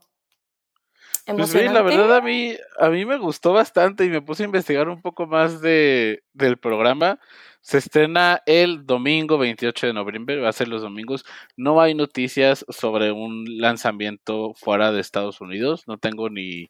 Pues 1.26 1.50
sí, 1.52 1.60
la 1.62 1.82
verdad 1.82 2.18
a 2.18 2.22
mí, 2.22 2.56
a 2.80 2.90
mí 2.90 3.06
me 3.06 3.18
gustó 3.18 3.54
bastante 3.54 4.06
y 4.06 4.10
me 4.10 4.22
puse 4.22 4.44
a 4.44 4.46
investigar 4.48 4.90
un 4.90 5.02
poco 5.02 5.28
más 5.28 5.62
de, 5.62 6.24
del 6.34 6.58
programa. 6.58 7.20
Se 7.62 7.78
estrena 7.78 8.42
el 8.46 8.86
domingo 8.86 9.38
28 9.38 9.88
de 9.88 9.94
noviembre, 9.94 10.40
va 10.42 10.50
a 10.50 10.54
ser 10.54 10.68
los 10.70 10.82
domingos. 10.82 11.26
No 11.58 11.80
hay 11.82 11.94
noticias 11.96 12.66
sobre 12.70 13.12
un 13.12 13.46
lanzamiento 13.60 14.54
fuera 14.56 14.92
de 14.92 15.02
Estados 15.02 15.42
Unidos. 15.42 15.84
No 15.88 15.98
tengo 15.98 16.30
ni, 16.30 16.70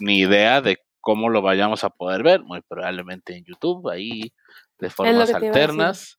ni 0.00 0.18
idea 0.20 0.60
de 0.60 0.78
cómo 1.02 1.28
lo 1.28 1.42
vayamos 1.42 1.84
a 1.84 1.90
poder 1.90 2.22
ver. 2.22 2.42
Muy 2.42 2.62
probablemente 2.62 3.36
en 3.36 3.44
YouTube, 3.44 3.90
ahí 3.90 4.32
de 4.78 4.88
formas 4.88 5.28
alternas. 5.34 6.18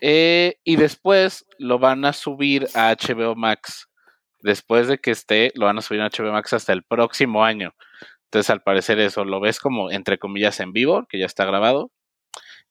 Eh, 0.00 0.56
y 0.64 0.76
después 0.76 1.44
lo 1.58 1.78
van 1.78 2.04
a 2.06 2.14
subir 2.14 2.66
a 2.74 2.94
HBO 2.94 3.34
Max. 3.34 3.88
Después 4.40 4.88
de 4.88 4.98
que 4.98 5.10
esté, 5.10 5.52
lo 5.54 5.66
van 5.66 5.76
a 5.76 5.82
subir 5.82 6.00
a 6.00 6.08
HBO 6.08 6.32
Max 6.32 6.54
hasta 6.54 6.72
el 6.72 6.82
próximo 6.82 7.44
año. 7.44 7.74
Entonces, 8.24 8.48
al 8.48 8.62
parecer, 8.62 8.98
eso 9.00 9.24
lo 9.24 9.40
ves 9.40 9.60
como, 9.60 9.90
entre 9.90 10.18
comillas, 10.18 10.60
en 10.60 10.72
vivo, 10.72 11.06
que 11.08 11.18
ya 11.18 11.26
está 11.26 11.44
grabado. 11.44 11.90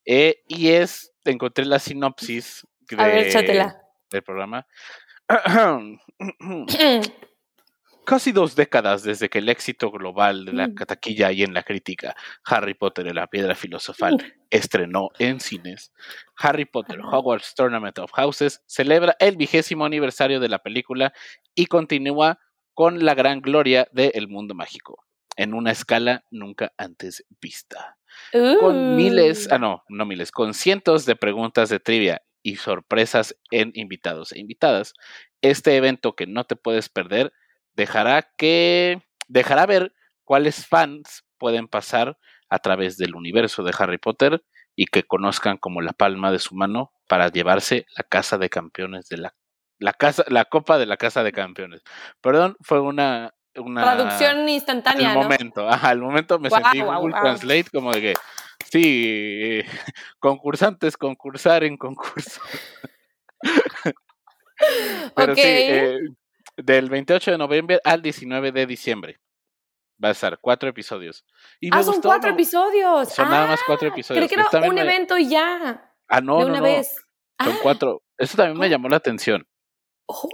Eh, 0.05 0.41
y 0.47 0.69
es, 0.69 1.13
encontré 1.25 1.65
la 1.65 1.77
sinopsis 1.79 2.65
A 2.97 3.05
ver, 3.05 3.31
de- 3.31 3.73
del 4.09 4.23
programa. 4.23 4.65
Casi 8.09 8.31
dos 8.31 8.55
décadas 8.55 9.03
desde 9.03 9.29
que 9.29 9.37
el 9.37 9.49
éxito 9.49 9.91
global 9.91 10.43
de 10.43 10.53
la 10.53 10.67
Mm. 10.67 10.73
taquilla 10.87 11.31
y 11.31 11.43
en 11.43 11.53
la 11.53 11.61
crítica, 11.61 12.15
Harry 12.43 12.73
Potter 12.73 13.05
y 13.05 13.13
la 13.13 13.27
piedra 13.27 13.53
filosofal, 13.53 14.17
estrenó 14.49 15.09
en 15.19 15.39
cines. 15.39 15.93
Harry 16.35 16.65
Potter. 16.65 17.01
Hogwarts 17.01 17.53
Tournament 17.53 17.99
of 17.99 18.11
Houses 18.13 18.63
celebra 18.65 19.15
el 19.19 19.37
vigésimo 19.37 19.85
aniversario 19.85 20.39
de 20.39 20.49
la 20.49 20.57
película 20.57 21.13
y 21.53 21.67
continúa 21.67 22.39
con 22.73 23.05
la 23.05 23.13
gran 23.13 23.41
gloria 23.41 23.87
del 23.91 24.27
mundo 24.27 24.55
mágico, 24.55 25.05
en 25.35 25.53
una 25.53 25.69
escala 25.71 26.23
nunca 26.31 26.73
antes 26.77 27.23
vista. 27.39 27.99
Con 28.59 28.95
miles, 28.95 29.51
ah 29.51 29.59
no, 29.59 29.83
no 29.87 30.05
miles, 30.07 30.31
con 30.31 30.55
cientos 30.55 31.05
de 31.05 31.15
preguntas 31.15 31.69
de 31.69 31.79
trivia 31.79 32.23
y 32.41 32.55
sorpresas 32.55 33.37
en 33.51 33.71
invitados 33.75 34.31
e 34.31 34.39
invitadas, 34.39 34.95
este 35.41 35.75
evento 35.75 36.15
que 36.15 36.25
no 36.25 36.45
te 36.45 36.55
puedes 36.55 36.89
perder 36.89 37.31
dejará 37.79 38.29
que 38.37 39.01
dejará 39.29 39.65
ver 39.65 39.93
cuáles 40.25 40.67
fans 40.67 41.23
pueden 41.37 41.69
pasar 41.69 42.17
a 42.49 42.59
través 42.59 42.97
del 42.97 43.15
universo 43.15 43.63
de 43.63 43.73
Harry 43.77 43.97
Potter 43.97 44.43
y 44.75 44.85
que 44.87 45.03
conozcan 45.03 45.57
como 45.57 45.81
la 45.81 45.93
palma 45.93 46.31
de 46.31 46.39
su 46.39 46.55
mano 46.55 46.91
para 47.07 47.29
llevarse 47.29 47.85
la 47.97 48.03
casa 48.03 48.37
de 48.37 48.49
campeones 48.49 49.07
de 49.07 49.17
la 49.17 49.33
la 49.79 49.93
casa 49.93 50.25
la 50.27 50.43
copa 50.43 50.77
de 50.77 50.85
la 50.85 50.97
casa 50.97 51.23
de 51.23 51.31
campeones. 51.31 51.81
Perdón, 52.21 52.57
fue 52.61 52.81
una 52.81 53.33
una 53.55 53.81
Traducción 53.81 54.39
al 54.41 54.49
instantánea, 54.49 55.13
¿no? 55.13 55.23
momento, 55.23 55.69
ajá, 55.69 55.89
al 55.89 56.01
momento 56.01 56.37
me 56.37 56.49
sentí 56.49 56.81
guau, 56.81 57.01
Google. 57.01 57.15
Translate 57.21 57.69
como 57.71 57.93
de 57.93 58.01
que 58.01 58.13
sí, 58.69 59.61
concursantes 60.19 60.97
concursar 60.97 61.63
en 61.63 61.77
concurso. 61.77 62.41
Pero 65.15 65.33
sí, 65.35 65.41
eh, 65.43 65.99
del 66.63 66.89
28 66.89 67.31
de 67.31 67.37
noviembre 67.37 67.79
al 67.83 68.01
19 68.01 68.51
de 68.51 68.65
diciembre. 68.65 69.19
Va 70.03 70.09
a 70.09 70.11
estar 70.11 70.39
cuatro 70.39 70.69
episodios. 70.69 71.25
Y 71.59 71.69
me 71.69 71.77
Ah, 71.77 71.83
son 71.83 71.93
gustó, 71.95 72.07
cuatro 72.09 72.29
me- 72.29 72.33
episodios. 72.35 73.09
Son 73.09 73.29
nada 73.29 73.47
más 73.47 73.59
Ah, 73.59 73.63
cuatro 73.67 73.89
episodios. 73.89 74.19
Creí 74.19 74.29
que 74.29 74.35
era 74.35 74.49
también 74.49 74.71
un 74.71 74.75
me- 74.75 74.81
evento 74.83 75.17
y 75.17 75.27
ya. 75.29 75.91
Ah, 76.07 76.21
no, 76.21 76.39
de 76.39 76.45
una 76.45 76.57
no. 76.59 76.63
vez. 76.63 76.95
Son 77.43 77.53
Ah, 77.53 77.59
cuatro. 77.61 78.01
Eso 78.17 78.37
también 78.37 78.57
me 78.57 78.69
llamó 78.69 78.87
la 78.89 78.97
atención. 78.97 79.45
oh. 80.07 80.27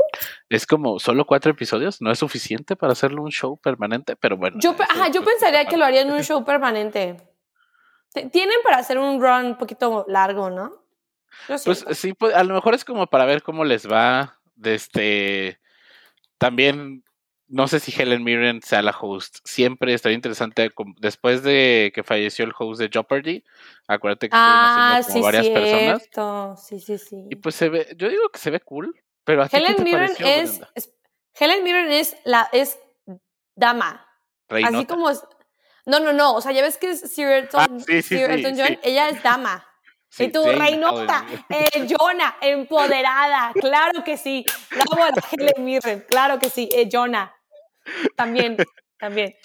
Es 0.49 0.65
como 0.67 0.99
solo 0.99 1.25
cuatro 1.25 1.51
episodios, 1.51 2.01
no 2.01 2.11
es 2.11 2.19
suficiente 2.19 2.75
para 2.75 2.93
hacerlo 2.93 3.23
un 3.23 3.31
show 3.31 3.57
permanente, 3.57 4.15
pero 4.15 4.37
bueno. 4.37 4.57
Yo, 4.59 4.75
ajá, 4.79 5.09
yo 5.09 5.23
pensaría 5.23 5.65
que 5.65 5.75
lo 5.77 5.83
harían 5.85 6.11
un 6.11 6.23
show 6.23 6.45
permanente. 6.45 7.17
Tienen 8.31 8.57
para 8.63 8.77
hacer 8.77 8.97
un 8.97 9.19
run 9.21 9.45
un 9.47 9.57
poquito 9.57 10.05
largo, 10.07 10.49
¿no? 10.49 10.71
Pues 11.47 11.85
sí, 11.91 12.13
pues, 12.13 12.33
a 12.33 12.43
lo 12.45 12.53
mejor 12.53 12.73
es 12.75 12.85
como 12.85 13.07
para 13.07 13.25
ver 13.25 13.43
cómo 13.43 13.65
les 13.65 13.89
va. 13.91 14.39
De 14.55 14.75
este. 14.75 15.59
También 16.37 17.03
no 17.47 17.67
sé 17.67 17.79
si 17.79 17.93
Helen 17.99 18.23
Mirren 18.23 18.61
sea 18.61 18.81
la 18.81 18.95
host. 18.99 19.37
Siempre 19.43 19.93
estaría 19.93 20.15
interesante. 20.15 20.71
Después 20.99 21.43
de 21.43 21.91
que 21.93 22.03
falleció 22.03 22.45
el 22.45 22.53
host 22.57 22.81
de 22.81 22.89
Jeopardy, 22.89 23.43
acuérdate 23.87 24.29
que 24.29 24.35
ah, 24.35 24.97
haciendo 24.97 25.13
como 25.13 25.25
varias 25.25 25.47
personas. 25.47 26.59
Sí, 26.67 26.79
sí, 26.79 26.97
sí. 26.97 27.25
Y 27.29 27.35
pues 27.35 27.55
se 27.55 27.69
ve, 27.69 27.95
yo 27.97 28.09
digo 28.09 28.29
que 28.29 28.39
se 28.39 28.49
ve 28.49 28.59
cool, 28.61 28.99
pero 29.23 29.43
a 29.43 29.47
Helen 29.51 29.83
Mirren 29.83 30.11
es, 30.19 30.61
Helen 31.33 31.63
Mirren 31.63 31.91
es 31.91 32.17
la 32.23 32.49
es 32.51 32.79
dama. 33.55 34.07
Así 34.49 34.85
como 34.85 35.11
no, 35.85 35.99
no, 35.99 36.13
no. 36.13 36.33
O 36.35 36.41
sea, 36.41 36.51
ya 36.51 36.63
ves 36.63 36.77
que 36.77 36.91
es 36.91 37.01
Sir 37.01 37.27
Elton, 37.27 37.61
ah, 37.61 37.67
John, 37.69 38.79
ella 38.83 39.09
es 39.09 39.21
dama. 39.21 39.65
Y 40.17 40.27
tú, 40.29 40.43
Reinota, 40.43 41.25
eh, 41.49 41.87
Jonah, 41.89 42.37
empoderada, 42.41 43.51
claro 43.53 44.03
que 44.03 44.17
sí. 44.17 44.45
La 44.71 44.83
abuela 44.91 45.23
Helen 45.31 45.65
Mirren, 45.65 46.05
claro 46.07 46.39
que 46.39 46.49
sí, 46.49 46.69
eh, 46.71 46.87
Jonah. 46.91 47.35
También, 48.15 48.57
también. 48.99 49.35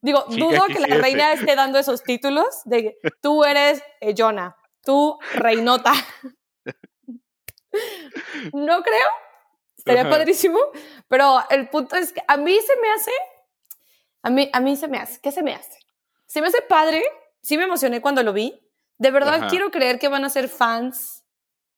Digo, 0.00 0.24
dudo 0.28 0.66
que 0.66 0.80
la 0.80 0.96
reina 0.96 1.32
esté 1.32 1.54
dando 1.54 1.78
esos 1.78 2.02
títulos 2.02 2.62
de 2.64 2.98
tú 3.22 3.44
eres 3.44 3.82
eh, 4.00 4.14
Jonah, 4.16 4.56
tú 4.82 5.18
Reinota. 5.34 5.92
No 8.52 8.84
creo, 8.84 9.08
estaría 9.76 10.08
padrísimo, 10.08 10.60
pero 11.08 11.40
el 11.50 11.68
punto 11.68 11.96
es 11.96 12.12
que 12.12 12.22
a 12.28 12.36
mí 12.36 12.56
se 12.64 12.76
me 12.80 12.88
hace, 12.92 13.10
a 14.22 14.30
mí, 14.30 14.48
a 14.52 14.60
mí 14.60 14.76
se 14.76 14.86
me 14.86 14.98
hace, 14.98 15.20
¿qué 15.20 15.32
se 15.32 15.42
me 15.42 15.54
hace? 15.54 15.76
Se 16.26 16.40
me 16.40 16.46
hace 16.46 16.62
padre, 16.62 17.02
sí 17.42 17.58
me 17.58 17.64
emocioné 17.64 18.00
cuando 18.00 18.22
lo 18.22 18.32
vi, 18.32 18.63
de 18.98 19.10
verdad 19.10 19.48
quiero 19.48 19.70
creer 19.70 19.98
que 19.98 20.08
van 20.08 20.24
a 20.24 20.30
ser 20.30 20.48
fans, 20.48 21.24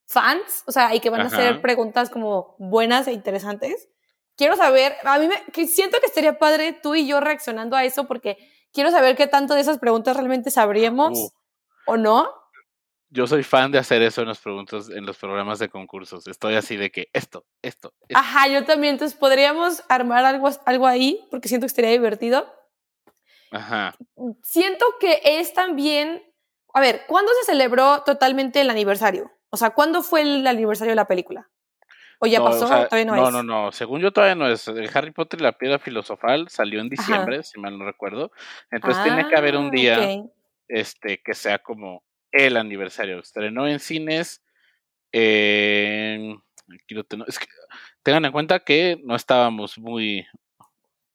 fans, 0.07 0.63
o 0.65 0.71
sea, 0.71 0.93
y 0.95 0.99
que 0.99 1.09
van 1.09 1.21
a 1.21 1.25
hacer 1.25 1.61
preguntas 1.61 2.09
como 2.09 2.55
buenas 2.59 3.07
e 3.07 3.13
interesantes. 3.13 3.89
Quiero 4.35 4.55
saber, 4.55 4.95
a 5.03 5.17
mí 5.17 5.27
me, 5.27 5.43
que 5.51 5.65
siento 5.67 5.99
que 5.99 6.05
estaría 6.05 6.37
padre 6.37 6.71
tú 6.71 6.95
y 6.95 7.07
yo 7.07 7.19
reaccionando 7.19 7.75
a 7.75 7.83
eso 7.83 8.07
porque 8.07 8.37
quiero 8.71 8.91
saber 8.91 9.15
qué 9.15 9.27
tanto 9.27 9.55
de 9.55 9.61
esas 9.61 9.79
preguntas 9.79 10.15
realmente 10.15 10.51
sabríamos 10.51 11.17
uh. 11.17 11.31
o 11.87 11.97
no. 11.97 12.29
Yo 13.09 13.25
soy 13.25 13.41
fan 13.43 13.71
de 13.71 13.79
hacer 13.79 14.01
eso 14.01 14.21
en 14.21 14.27
los 14.27 14.39
preguntas, 14.39 14.89
en 14.89 15.05
los 15.05 15.17
programas 15.17 15.59
de 15.59 15.69
concursos. 15.69 16.27
Estoy 16.27 16.55
así 16.55 16.75
de 16.75 16.91
que 16.91 17.09
esto, 17.13 17.45
esto, 17.61 17.93
esto. 18.01 18.19
Ajá, 18.19 18.47
yo 18.49 18.65
también. 18.65 18.93
Entonces 18.93 19.17
podríamos 19.17 19.81
armar 19.87 20.25
algo, 20.25 20.49
algo 20.65 20.85
ahí 20.85 21.25
porque 21.31 21.47
siento 21.47 21.65
que 21.65 21.69
estaría 21.69 21.91
divertido. 21.91 22.53
Ajá. 23.51 23.95
Siento 24.43 24.85
que 24.99 25.21
es 25.23 25.53
también 25.53 26.21
a 26.73 26.79
ver, 26.79 27.01
¿cuándo 27.07 27.31
se 27.39 27.51
celebró 27.51 28.03
totalmente 28.03 28.61
el 28.61 28.69
aniversario? 28.69 29.31
O 29.49 29.57
sea, 29.57 29.71
¿cuándo 29.71 30.03
fue 30.03 30.21
el 30.21 30.45
aniversario 30.45 30.91
de 30.91 30.95
la 30.95 31.07
película? 31.07 31.49
¿O 32.19 32.25
ya 32.25 32.43
pasó? 32.43 32.67
todavía 32.67 33.05
no, 33.05 33.15
no 33.15 33.31
No, 33.31 33.43
no, 33.43 33.71
Según 33.71 34.01
yo 34.01 34.11
todavía 34.11 34.35
no 34.35 34.47
es. 34.47 34.67
El 34.67 34.89
Harry 34.93 35.11
Potter 35.11 35.39
y 35.39 35.43
la 35.43 35.57
piedra 35.57 35.79
filosofal 35.79 36.49
salió 36.49 36.81
en 36.81 36.89
diciembre, 36.89 37.43
si 37.43 37.59
mal 37.59 37.77
no 37.77 37.85
recuerdo. 37.85 38.31
Entonces 38.71 39.03
tiene 39.03 39.27
que 39.27 39.35
haber 39.35 39.55
un 39.55 39.67
ah, 39.67 39.71
día 39.71 40.23
este, 40.67 41.21
que 41.23 41.33
sea 41.33 41.59
como 41.59 42.03
el 42.31 42.57
aniversario. 42.57 43.19
Estrenó 43.19 43.67
en 43.67 43.79
cines. 43.79 44.41
aquí 45.11 46.95
lo 46.95 47.03
tengo. 47.03 47.25
Es 47.27 47.37
que 47.37 47.45
tengan 48.01 48.25
en 48.25 48.31
cuenta 48.31 48.59
que 48.59 48.99
no 49.03 49.15
estábamos 49.15 49.77
muy, 49.77 50.25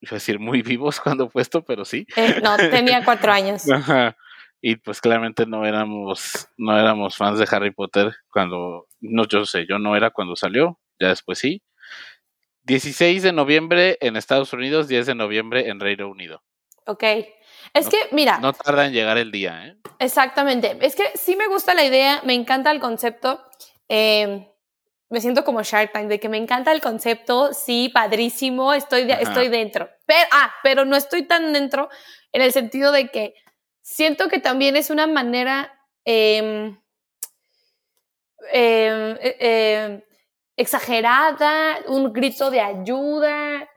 a 0.08 0.14
decir 0.14 0.38
muy 0.38 0.62
vivos 0.62 1.00
cuando 1.04 1.28
fue 1.28 1.42
esto, 1.42 1.64
pero 1.64 1.84
sí. 1.84 2.06
Eh, 2.14 2.40
no, 2.42 2.56
tenía 2.56 3.04
cuatro 3.04 3.32
años. 3.32 3.68
Ajá 3.68 4.16
y 4.62 4.76
pues 4.76 5.02
claramente 5.02 5.44
no 5.44 5.66
éramos 5.66 6.48
no 6.56 6.78
éramos 6.78 7.16
fans 7.16 7.38
de 7.38 7.46
Harry 7.50 7.72
Potter 7.72 8.14
cuando 8.30 8.86
no 9.00 9.26
yo 9.26 9.44
sé 9.44 9.66
yo 9.68 9.78
no 9.78 9.96
era 9.96 10.10
cuando 10.10 10.36
salió 10.36 10.78
ya 10.98 11.08
después 11.08 11.38
sí 11.38 11.62
16 12.62 13.22
de 13.22 13.32
noviembre 13.32 13.98
en 14.00 14.16
Estados 14.16 14.52
Unidos 14.54 14.88
10 14.88 15.06
de 15.06 15.14
noviembre 15.14 15.68
en 15.68 15.80
Reino 15.80 16.08
Unido 16.08 16.42
Ok. 16.86 17.04
Es 17.74 17.88
que, 17.88 17.96
mira. 18.10 18.38
No 18.38 18.52
tarda 18.52 18.86
en 18.86 18.92
llegar 18.92 19.18
el 19.18 19.30
día, 19.30 19.66
¿eh? 19.66 19.76
Exactamente. 19.98 20.76
Es 20.80 20.96
que 20.96 21.04
sí 21.14 21.36
me 21.36 21.46
gusta 21.46 21.74
la 21.74 21.84
idea, 21.84 22.20
me 22.24 22.34
encanta 22.34 22.70
el 22.70 22.80
concepto. 22.80 23.40
Em, 23.88 24.46
me 25.08 25.20
siento 25.20 25.44
como 25.44 25.62
Shark 25.62 25.92
Tank, 25.92 26.08
de 26.08 26.18
que 26.18 26.28
me 26.28 26.38
encanta 26.38 26.72
el 26.72 26.80
concepto, 26.80 27.52
sí, 27.52 27.90
padrísimo, 27.92 28.72
estoy, 28.72 29.10
estoy 29.10 29.48
dentro. 29.48 29.88
Pero, 30.06 30.26
ah, 30.32 30.52
pero 30.62 30.84
no 30.84 30.96
estoy 30.96 31.22
tan 31.26 31.52
dentro 31.52 31.88
en 32.32 32.42
el 32.42 32.52
sentido 32.52 32.92
de 32.92 33.08
que 33.08 33.34
siento 33.82 34.28
que 34.28 34.38
también 34.38 34.76
es 34.76 34.90
una 34.90 35.06
manera 35.06 35.72
em, 36.04 36.78
em, 38.52 39.16
e, 39.20 39.36
em, 39.40 40.02
exagerada, 40.56 41.80
un 41.88 42.12
grito 42.12 42.50
de 42.50 42.60
ayuda. 42.60 43.68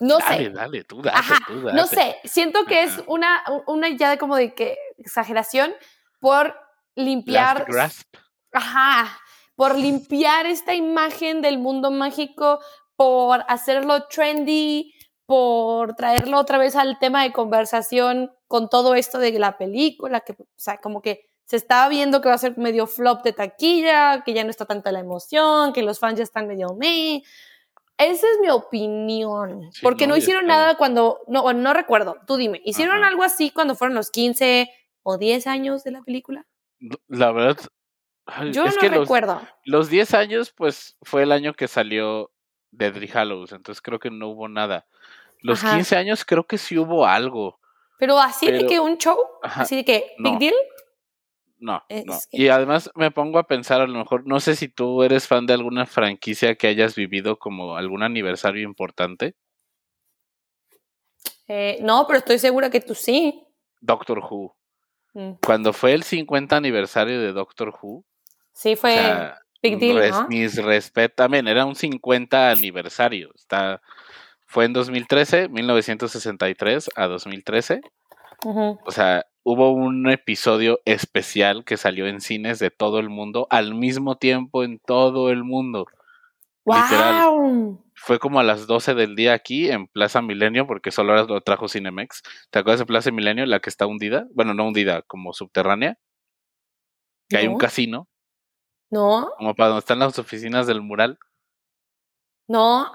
no 0.00 0.20
sé. 0.20 0.50
Dale, 0.50 0.84
tú 0.84 1.02
dale, 1.02 1.72
No 1.72 1.86
sé, 1.86 2.16
siento 2.24 2.64
que 2.66 2.82
es 2.82 3.02
una, 3.06 3.42
una 3.66 3.88
ya 3.88 4.18
como 4.18 4.36
de 4.36 4.54
que 4.54 4.76
exageración 4.98 5.74
por 6.20 6.54
limpiar. 6.94 7.66
Ajá, 8.52 9.18
por 9.54 9.76
limpiar 9.78 10.46
esta 10.46 10.74
imagen 10.74 11.42
del 11.42 11.58
mundo 11.58 11.90
mágico, 11.90 12.60
por 12.96 13.44
hacerlo 13.48 14.06
trendy, 14.08 14.95
por 15.26 15.94
traerlo 15.94 16.38
otra 16.38 16.58
vez 16.58 16.76
al 16.76 16.98
tema 16.98 17.24
de 17.24 17.32
conversación 17.32 18.32
con 18.46 18.68
todo 18.68 18.94
esto 18.94 19.18
de 19.18 19.32
la 19.32 19.58
película, 19.58 20.20
que, 20.20 20.32
o 20.32 20.46
sea, 20.56 20.78
como 20.78 21.02
que 21.02 21.28
se 21.44 21.56
estaba 21.56 21.88
viendo 21.88 22.20
que 22.20 22.28
va 22.28 22.34
a 22.34 22.38
ser 22.38 22.56
medio 22.56 22.86
flop 22.86 23.22
de 23.22 23.32
taquilla, 23.32 24.22
que 24.24 24.32
ya 24.32 24.44
no 24.44 24.50
está 24.50 24.66
tanta 24.66 24.92
la 24.92 25.00
emoción, 25.00 25.72
que 25.72 25.82
los 25.82 25.98
fans 25.98 26.18
ya 26.18 26.24
están 26.24 26.46
medio 26.46 26.74
me. 26.76 27.22
Esa 27.98 28.26
es 28.30 28.40
mi 28.40 28.50
opinión. 28.50 29.70
porque 29.82 30.06
no, 30.06 30.16
hicieron 30.16 30.46
nada 30.46 30.76
cuando, 30.76 31.20
no, 31.28 31.52
no 31.52 31.72
recuerdo, 31.72 32.16
tú 32.26 32.36
dime, 32.36 32.60
¿hicieron 32.64 33.04
algo 33.04 33.22
así 33.22 33.50
cuando 33.50 33.74
fueron 33.74 33.94
los 33.94 34.10
15 34.10 34.70
o 35.02 35.18
10 35.18 35.46
años 35.46 35.82
de 35.82 35.92
la 35.92 36.02
película? 36.02 36.46
La 37.08 37.32
verdad, 37.32 37.56
yo 38.52 38.64
no 38.66 38.70
recuerdo. 38.88 39.40
Los, 39.64 39.86
los 39.86 39.88
10 39.88 40.14
años, 40.14 40.52
pues 40.52 40.96
fue 41.02 41.22
el 41.22 41.32
año 41.32 41.54
que 41.54 41.68
salió 41.68 42.30
Deadly 42.76 43.10
Hallows, 43.12 43.52
entonces 43.52 43.80
creo 43.80 43.98
que 43.98 44.10
no 44.10 44.28
hubo 44.28 44.48
nada. 44.48 44.86
Los 45.40 45.62
15 45.62 45.96
años 45.96 46.24
creo 46.24 46.46
que 46.46 46.58
sí 46.58 46.78
hubo 46.78 47.06
algo. 47.06 47.60
Pero 47.98 48.18
así 48.18 48.50
de 48.50 48.66
que 48.66 48.80
un 48.80 48.98
show, 48.98 49.18
así 49.42 49.76
de 49.76 49.84
que 49.84 50.14
big 50.18 50.38
deal. 50.38 50.54
No, 51.58 51.82
no. 52.04 52.18
Y 52.30 52.48
además 52.48 52.90
me 52.94 53.10
pongo 53.10 53.38
a 53.38 53.46
pensar, 53.46 53.80
a 53.80 53.86
lo 53.86 53.98
mejor, 53.98 54.26
no 54.26 54.40
sé 54.40 54.56
si 54.56 54.68
tú 54.68 55.02
eres 55.02 55.26
fan 55.26 55.46
de 55.46 55.54
alguna 55.54 55.86
franquicia 55.86 56.54
que 56.56 56.66
hayas 56.66 56.94
vivido 56.94 57.38
como 57.38 57.76
algún 57.76 58.02
aniversario 58.02 58.62
importante. 58.62 59.34
Eh, 61.48 61.78
no, 61.80 62.06
pero 62.06 62.18
estoy 62.18 62.38
segura 62.38 62.70
que 62.70 62.80
tú 62.80 62.94
sí. 62.94 63.46
Doctor 63.80 64.18
Who. 64.18 64.54
Mm. 65.14 65.32
Cuando 65.44 65.72
fue 65.72 65.94
el 65.94 66.02
50 66.02 66.56
aniversario 66.56 67.20
de 67.20 67.32
Doctor 67.32 67.74
Who. 67.80 68.04
Sí, 68.52 68.76
fue 68.76 69.32
big 69.70 69.78
deal, 69.78 70.10
¿no? 70.10 70.28
Mis 70.28 70.56
respetos, 70.62 71.16
también 71.16 71.48
era 71.48 71.64
un 71.64 71.74
50 71.74 72.50
aniversario. 72.50 73.30
Está, 73.34 73.80
fue 74.46 74.64
en 74.64 74.72
2013, 74.72 75.48
1963 75.48 76.90
a 76.94 77.06
2013. 77.06 77.80
O 78.44 78.90
sea, 78.90 79.24
hubo 79.42 79.72
un 79.72 80.08
episodio 80.08 80.80
especial 80.84 81.64
que 81.64 81.76
salió 81.76 82.06
en 82.06 82.20
cines 82.20 82.58
de 82.58 82.70
todo 82.70 83.00
el 83.00 83.08
mundo 83.08 83.46
al 83.50 83.74
mismo 83.74 84.16
tiempo 84.16 84.62
en 84.62 84.78
todo 84.78 85.30
el 85.30 85.42
mundo. 85.42 85.86
Literal. 86.64 87.78
Fue 87.94 88.18
como 88.18 88.40
a 88.40 88.44
las 88.44 88.66
12 88.66 88.94
del 88.94 89.16
día 89.16 89.32
aquí 89.32 89.70
en 89.70 89.86
Plaza 89.86 90.20
Milenio, 90.20 90.66
porque 90.66 90.90
solo 90.90 91.12
ahora 91.12 91.24
lo 91.24 91.40
trajo 91.40 91.68
Cinemex. 91.68 92.22
¿Te 92.50 92.58
acuerdas 92.58 92.80
de 92.80 92.86
Plaza 92.86 93.10
Milenio, 93.10 93.46
la 93.46 93.60
que 93.60 93.70
está 93.70 93.86
hundida? 93.86 94.26
Bueno, 94.34 94.52
no 94.52 94.66
hundida, 94.66 95.02
como 95.02 95.32
subterránea. 95.32 95.98
Que 97.28 97.38
hay 97.38 97.48
un 97.48 97.58
casino. 97.58 98.08
No. 98.90 99.32
Como 99.36 99.54
para 99.54 99.68
donde 99.70 99.80
están 99.80 99.98
las 99.98 100.18
oficinas 100.18 100.66
del 100.66 100.82
mural. 100.82 101.18
No. 102.48 102.90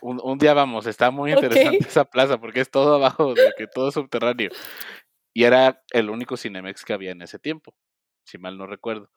Un, 0.00 0.38
día 0.38 0.54
vamos, 0.54 0.86
está 0.86 1.10
muy 1.10 1.32
interesante 1.32 1.78
esa 1.78 2.04
plaza 2.04 2.38
porque 2.38 2.60
es 2.60 2.70
todo 2.70 2.94
abajo, 2.94 3.34
de 3.34 3.52
que 3.56 3.66
todo 3.66 3.90
subterráneo. 3.90 4.50
Y 5.34 5.44
era 5.44 5.82
el 5.90 6.10
único 6.10 6.36
Cinemex 6.36 6.84
que 6.84 6.92
había 6.92 7.10
en 7.10 7.22
ese 7.22 7.38
tiempo, 7.38 7.74
si 8.24 8.38
mal 8.38 8.56
no 8.56 8.66
recuerdo. 8.66 9.10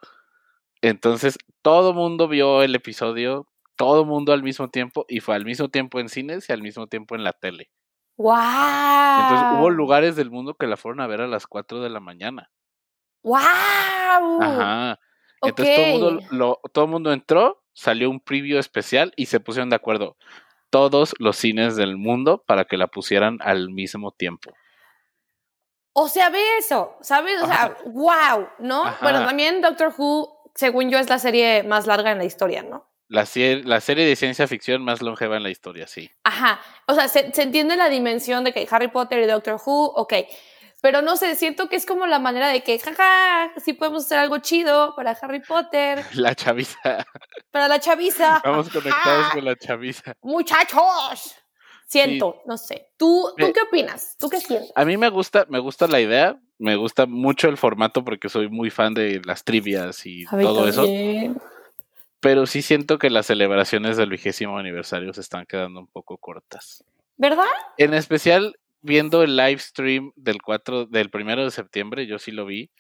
Entonces, 0.82 1.38
todo 1.62 1.94
mundo 1.94 2.28
vio 2.28 2.64
el 2.64 2.74
episodio, 2.76 3.48
todo 3.76 4.04
mundo 4.04 4.34
al 4.34 4.42
mismo 4.42 4.70
tiempo, 4.70 5.06
y 5.08 5.20
fue 5.20 5.36
al 5.36 5.46
mismo 5.46 5.70
tiempo 5.70 6.00
en 6.00 6.10
cines 6.10 6.50
y 6.50 6.54
al 6.54 6.64
mismo 6.64 6.88
tiempo 6.88 7.16
en 7.16 7.24
la 7.24 7.34
tele. 7.34 7.70
¡Wow! 8.18 8.34
Entonces, 8.34 9.60
hubo 9.60 9.70
lugares 9.70 10.16
del 10.16 10.32
mundo 10.32 10.56
que 10.56 10.66
la 10.66 10.76
fueron 10.76 11.02
a 11.02 11.08
ver 11.08 11.22
a 11.22 11.28
las 11.28 11.46
4 11.46 11.82
de 11.82 11.90
la 11.90 12.00
mañana. 12.00 12.50
¡Wow! 13.22 13.40
Ajá. 14.42 15.00
Entonces, 15.42 15.76
todo 15.76 16.10
el 16.10 16.16
mundo, 16.16 16.62
todo 16.72 16.88
mundo 16.88 17.14
entró, 17.14 17.64
salió 17.74 18.10
un 18.10 18.20
preview 18.20 18.58
especial 18.58 19.14
y 19.16 19.28
se 19.28 19.40
pusieron 19.40 19.70
de 19.70 19.76
acuerdo 19.76 20.18
todos 20.70 21.14
los 21.20 21.38
cines 21.38 21.76
del 21.76 21.98
mundo 21.98 22.44
para 22.46 22.66
que 22.66 22.78
la 22.78 22.88
pusieran 22.88 23.38
al 23.42 23.70
mismo 23.70 24.12
tiempo. 24.12 24.52
O 25.94 26.08
sea, 26.10 26.30
ve 26.30 26.58
eso, 26.60 26.96
¿sabes? 27.02 27.42
O 27.42 27.48
sea, 27.48 27.76
wow, 27.86 28.48
¿no? 28.60 28.84
Bueno, 29.02 29.26
también 29.26 29.62
Doctor 29.62 29.94
Who, 29.98 30.52
según 30.54 30.92
yo, 30.92 31.00
es 31.00 31.10
la 31.10 31.18
serie 31.18 31.64
más 31.64 31.88
larga 31.88 32.12
en 32.12 32.20
la 32.20 32.26
historia, 32.26 32.62
¿no? 32.62 32.88
La, 33.10 33.26
la 33.64 33.82
serie 33.82 34.06
de 34.06 34.16
ciencia 34.16 34.48
ficción 34.48 34.84
más 34.84 35.02
longeva 35.02 35.38
en 35.38 35.44
la 35.44 35.50
historia, 35.50 35.88
sí. 35.88 36.12
Ajá. 36.24 36.60
O 36.88 36.94
sea, 36.94 37.08
se, 37.08 37.32
se 37.32 37.42
entiende 37.42 37.78
la 37.78 37.90
dimensión 37.90 38.44
de 38.44 38.54
que 38.54 38.68
Harry 38.70 38.90
Potter 38.90 39.24
y 39.24 39.26
Doctor 39.26 39.60
Who, 39.66 39.94
ok. 39.96 40.14
Pero 40.88 41.02
no 41.02 41.18
sé, 41.18 41.36
siento 41.36 41.68
que 41.68 41.76
es 41.76 41.86
como 41.86 42.08
la 42.08 42.18
manera 42.18 42.48
de 42.48 42.64
que, 42.64 42.80
jaja, 42.80 43.52
sí 43.60 43.74
podemos 43.74 44.06
hacer 44.06 44.20
algo 44.20 44.38
chido 44.38 44.96
para 44.96 45.12
Harry 45.12 45.42
Potter. 45.42 46.02
La 46.14 46.34
chaviza. 46.34 47.06
Para 47.52 47.68
la 47.68 47.78
chaviza. 47.82 48.42
Vamos 48.42 48.70
conectados 48.70 49.34
con 49.34 49.44
la 49.44 49.58
chaviza. 49.58 50.14
Muchachos. 50.22 51.36
Siento, 51.88 52.42
no 52.46 52.58
sé. 52.58 52.88
¿Tú, 52.96 53.34
¿Tú 53.38 53.52
qué 53.52 53.64
opinas? 53.68 54.16
¿Tú 54.18 54.30
qué 54.30 54.40
sientes? 54.40 54.72
A 54.76 54.86
mí 54.86 54.96
me 54.96 55.10
gusta, 55.10 55.46
me 55.50 55.60
gusta 55.60 55.88
la 55.88 56.00
idea, 56.00 56.40
me 56.58 56.78
gusta 56.78 57.06
mucho 57.06 57.50
el 57.50 57.58
formato 57.58 58.06
porque 58.06 58.30
soy 58.30 58.48
muy 58.48 58.70
fan 58.70 58.94
de 58.94 59.22
las 59.26 59.44
trivias 59.44 60.06
y 60.06 60.24
todo 60.26 60.70
eso. 60.70 60.86
Pero 62.22 62.46
sí 62.46 62.62
siento 62.62 62.98
que 62.98 63.10
las 63.10 63.26
celebraciones 63.26 63.98
del 63.98 64.10
vigésimo 64.10 64.58
aniversario 64.58 65.14
se 65.14 65.20
están 65.20 65.46
quedando 65.46 65.82
un 65.82 65.88
poco 65.88 66.16
cortas. 66.16 66.86
¿Verdad? 67.18 67.44
En 67.78 67.94
especial 67.94 68.56
viendo 68.88 69.22
el 69.22 69.36
live 69.36 69.60
stream 69.60 70.12
del 70.16 70.42
4, 70.42 70.88
del 70.88 71.10
primero 71.12 71.44
de 71.44 71.52
septiembre, 71.52 72.08
yo 72.08 72.18
sí 72.18 72.32
lo 72.32 72.46
vi. 72.46 72.72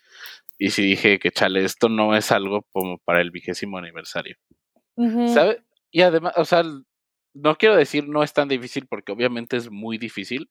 Y 0.57 0.71
sí 0.71 0.81
dije 0.81 1.19
que 1.19 1.29
chale, 1.29 1.63
esto 1.63 1.89
no 1.89 2.15
es 2.15 2.31
algo 2.31 2.65
como 2.71 2.97
para 2.97 3.21
el 3.21 3.29
vigésimo 3.29 3.77
aniversario. 3.77 4.37
¿Sabe? 5.27 5.61
Y 5.91 6.01
además, 6.01 6.33
o 6.37 6.45
sea, 6.45 6.63
no 7.35 7.55
quiero 7.57 7.75
decir 7.75 8.07
no 8.07 8.23
es 8.23 8.33
tan 8.33 8.47
difícil 8.47 8.87
porque 8.87 9.11
obviamente 9.11 9.57
es 9.57 9.69
muy 9.69 9.99
difícil, 9.99 10.49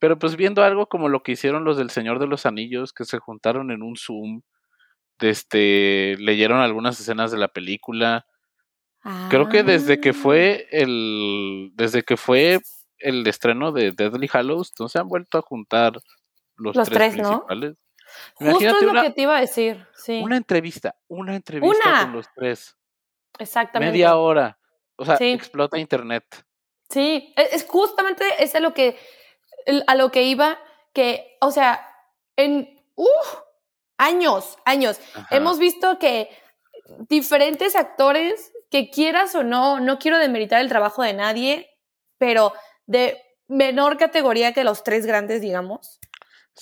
pero 0.00 0.18
pues 0.18 0.34
viendo 0.34 0.64
algo 0.64 0.88
como 0.88 1.08
lo 1.08 1.22
que 1.22 1.32
hicieron 1.32 1.64
los 1.64 1.76
del 1.76 1.90
Señor 1.90 2.18
de 2.18 2.26
los 2.26 2.46
Anillos, 2.46 2.92
que 2.92 3.04
se 3.04 3.18
juntaron 3.18 3.70
en 3.70 3.82
un 3.82 3.96
Zoom, 3.96 4.42
este, 5.20 6.16
leyeron 6.18 6.60
algunas 6.60 6.98
escenas 6.98 7.30
de 7.30 7.38
la 7.38 7.48
película. 7.48 8.26
Creo 9.30 9.48
que 9.48 9.62
desde 9.62 10.00
que 10.00 10.10
ah. 10.10 10.14
fue 10.14 10.66
el, 10.70 11.70
desde 11.74 12.02
que 12.02 12.16
fue 12.16 12.58
el 12.98 13.26
estreno 13.26 13.72
de 13.72 13.92
Deadly 13.92 14.28
Hallows, 14.32 14.72
no 14.78 14.88
se 14.88 14.98
han 14.98 15.08
vuelto 15.08 15.38
a 15.38 15.42
juntar 15.42 15.92
los, 16.56 16.74
tres, 16.74 17.14
principales. 17.14 17.76
¿no? 18.40 18.52
Justo 18.52 18.78
es 18.78 18.82
lo 18.82 19.02
que 19.02 19.10
te 19.10 19.22
iba 19.22 19.36
a 19.36 19.40
decir, 19.40 19.86
sí. 19.94 20.20
Una 20.22 20.36
entrevista, 20.36 20.96
una 21.08 21.36
entrevista 21.36 22.02
con 22.02 22.12
los 22.12 22.26
tres. 22.34 22.76
Exactamente. 23.38 23.92
Media 23.92 24.16
hora. 24.16 24.58
O 24.96 25.04
sea, 25.04 25.16
explota 25.20 25.78
internet. 25.78 26.24
Sí, 26.88 27.32
e, 27.36 27.48
es 27.52 27.64
justamente 27.66 28.24
es 28.38 28.54
a 28.54 28.60
lo 28.60 28.74
que 28.74 28.98
a 29.86 29.94
lo 29.94 30.10
que 30.10 30.22
iba 30.24 30.58
que, 30.92 31.36
o 31.40 31.50
sea, 31.50 31.86
en 32.36 32.82
años, 33.98 34.58
años 34.64 35.00
hemos 35.30 35.58
visto 35.58 35.98
que 35.98 36.30
diferentes 37.08 37.76
actores 37.76 38.52
que 38.70 38.90
quieras 38.90 39.34
o 39.34 39.44
no, 39.44 39.80
no 39.80 39.98
quiero 39.98 40.18
demeritar 40.18 40.60
el 40.60 40.68
trabajo 40.68 41.02
de 41.02 41.12
nadie, 41.12 41.70
pero 42.18 42.52
de 42.88 43.22
menor 43.46 43.98
categoría 43.98 44.52
que 44.52 44.64
los 44.64 44.82
tres 44.82 45.06
grandes, 45.06 45.40
digamos, 45.40 46.00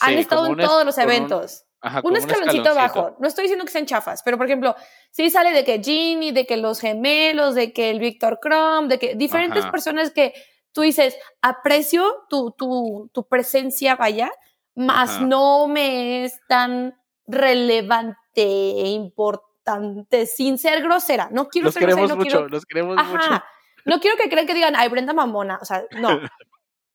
han 0.00 0.14
estado 0.14 0.46
en 0.48 0.56
todos 0.58 0.84
los 0.84 0.98
eventos. 0.98 1.62
Un, 2.02 2.16
escaloncito, 2.16 2.70
abajo. 2.70 3.16
No 3.20 3.28
estoy 3.28 3.42
diciendo 3.42 3.64
que 3.64 3.70
sean 3.70 3.86
chafas, 3.86 4.22
pero 4.24 4.36
por 4.36 4.46
ejemplo, 4.46 4.74
sí 5.12 5.30
sale 5.30 5.52
de 5.52 5.64
que 5.64 5.80
Ginny, 5.80 6.32
de 6.32 6.44
que 6.44 6.56
los 6.56 6.80
gemelos, 6.80 7.54
de 7.54 7.72
que 7.72 7.90
el 7.90 8.00
Victor 8.00 8.40
Crumb, 8.40 8.88
de 8.88 8.98
que 8.98 9.14
diferentes 9.14 9.64
personas 9.66 10.10
que 10.10 10.34
tú 10.72 10.80
dices, 10.80 11.16
aprecio 11.42 12.26
tu, 12.28 12.50
tu, 12.52 13.08
tu 13.14 13.28
presencia, 13.28 13.94
vaya, 13.94 14.32
más 14.74 15.20
no 15.20 15.68
me 15.68 16.24
es 16.24 16.40
tan 16.48 16.98
relevante 17.26 18.16
e 18.36 18.88
importante, 18.88 20.26
sin 20.26 20.58
ser 20.58 20.82
grosera. 20.82 21.28
No 21.30 21.48
quiero 21.48 21.70
ser 21.70 21.80
queremos 21.80 22.10
grosera, 22.10 22.16
no 22.16 22.40
mucho, 22.42 22.48
Los 22.48 22.64
queremos 22.64 22.96
mucho. 22.96 23.42
No 23.86 24.00
quiero 24.00 24.16
que 24.16 24.28
crean 24.28 24.46
que 24.46 24.54
digan, 24.54 24.76
ay, 24.76 24.88
Brenda 24.88 25.14
Mamona. 25.14 25.58
O 25.62 25.64
sea, 25.64 25.84
no. 25.92 26.20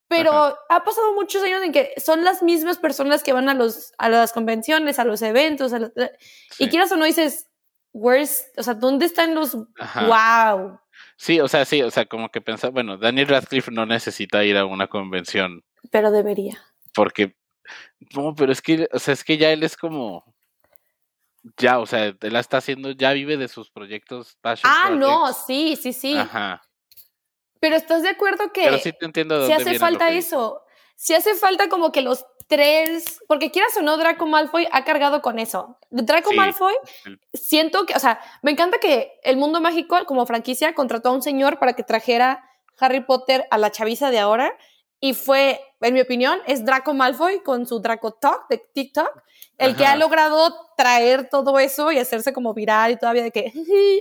Pero 0.07 0.57
ha 0.69 0.83
pasado 0.83 1.13
muchos 1.13 1.41
años 1.41 1.63
en 1.63 1.71
que 1.71 1.93
son 1.95 2.25
las 2.25 2.43
mismas 2.43 2.77
personas 2.77 3.23
que 3.23 3.31
van 3.31 3.47
a, 3.47 3.53
los, 3.53 3.93
a 3.97 4.09
las 4.09 4.33
convenciones, 4.33 4.99
a 4.99 5.05
los 5.05 5.21
eventos, 5.21 5.71
y 6.59 6.67
quieras 6.67 6.91
o 6.91 6.97
no 6.97 7.05
dices, 7.05 7.47
where's, 7.93 8.45
o 8.57 8.63
sea, 8.63 8.73
¿dónde 8.73 9.05
están 9.05 9.35
los 9.35 9.55
wow? 9.55 10.77
Sí, 11.15 11.39
o 11.39 11.47
sea, 11.47 11.63
sí, 11.63 11.81
o 11.81 11.89
sea, 11.91 12.07
como 12.07 12.27
que 12.27 12.41
pensaba, 12.41 12.71
bueno, 12.71 12.97
Daniel 12.97 13.29
Radcliffe 13.29 13.71
no 13.71 13.85
necesita 13.85 14.43
ir 14.43 14.57
a 14.57 14.65
una 14.65 14.87
convención. 14.87 15.63
Pero 15.91 16.11
debería. 16.11 16.61
Porque, 16.93 17.37
no, 18.13 18.35
pero 18.35 18.51
es 18.51 18.61
que, 18.61 18.89
o 18.91 18.99
sea, 18.99 19.13
es 19.13 19.23
que 19.23 19.37
ya 19.37 19.51
él 19.51 19.63
es 19.63 19.77
como, 19.77 20.25
ya, 21.55 21.79
o 21.79 21.85
sea, 21.85 22.07
él 22.19 22.35
está 22.35 22.57
haciendo, 22.57 22.91
ya 22.91 23.13
vive 23.13 23.37
de 23.37 23.47
sus 23.47 23.69
proyectos. 23.71 24.37
ah, 24.43 24.89
no, 24.91 25.31
sí, 25.31 25.77
sí, 25.77 25.93
sí. 25.93 26.17
Ajá. 26.17 26.61
Pero 27.61 27.75
estás 27.77 28.01
de 28.01 28.09
acuerdo 28.09 28.51
que 28.51 28.79
sí 28.79 28.91
te 28.91 29.05
entiendo 29.05 29.45
si 29.45 29.53
hace 29.53 29.79
falta 29.79 30.11
eso. 30.11 30.65
Si 30.95 31.13
hace 31.13 31.35
falta 31.35 31.69
como 31.69 31.91
que 31.91 32.01
los 32.01 32.25
tres, 32.47 33.19
porque 33.27 33.49
quieras 33.49 33.77
o 33.77 33.81
no, 33.81 33.97
Draco 33.97 34.25
Malfoy 34.25 34.67
ha 34.71 34.83
cargado 34.83 35.21
con 35.21 35.39
eso. 35.39 35.77
Draco 35.89 36.33
Malfoy, 36.33 36.73
siento 37.33 37.85
que, 37.85 37.93
o 37.93 37.99
sea, 37.99 38.19
me 38.41 38.51
encanta 38.51 38.79
que 38.79 39.19
el 39.23 39.37
mundo 39.37 39.61
mágico 39.61 39.97
como 40.05 40.25
franquicia 40.25 40.73
contrató 40.73 41.09
a 41.09 41.13
un 41.13 41.21
señor 41.21 41.59
para 41.59 41.73
que 41.73 41.83
trajera 41.83 42.43
Harry 42.79 43.01
Potter 43.01 43.47
a 43.51 43.57
la 43.57 43.71
chaviza 43.71 44.09
de 44.09 44.19
ahora 44.19 44.57
y 45.03 45.15
fue, 45.15 45.59
en 45.81 45.95
mi 45.95 46.01
opinión, 46.01 46.39
es 46.45 46.63
Draco 46.63 46.93
Malfoy 46.93 47.41
con 47.41 47.65
su 47.65 47.81
Draco 47.81 48.13
Talk 48.13 48.47
de 48.49 48.59
TikTok, 48.59 49.11
el 49.57 49.75
que 49.75 49.85
ha 49.85 49.95
logrado 49.95 50.69
traer 50.77 51.27
todo 51.27 51.57
eso 51.59 51.91
y 51.91 51.97
hacerse 51.97 52.33
como 52.33 52.53
viral 52.53 52.91
y 52.91 52.97
todavía 52.97 53.23
de 53.23 53.31
que, 53.31 53.51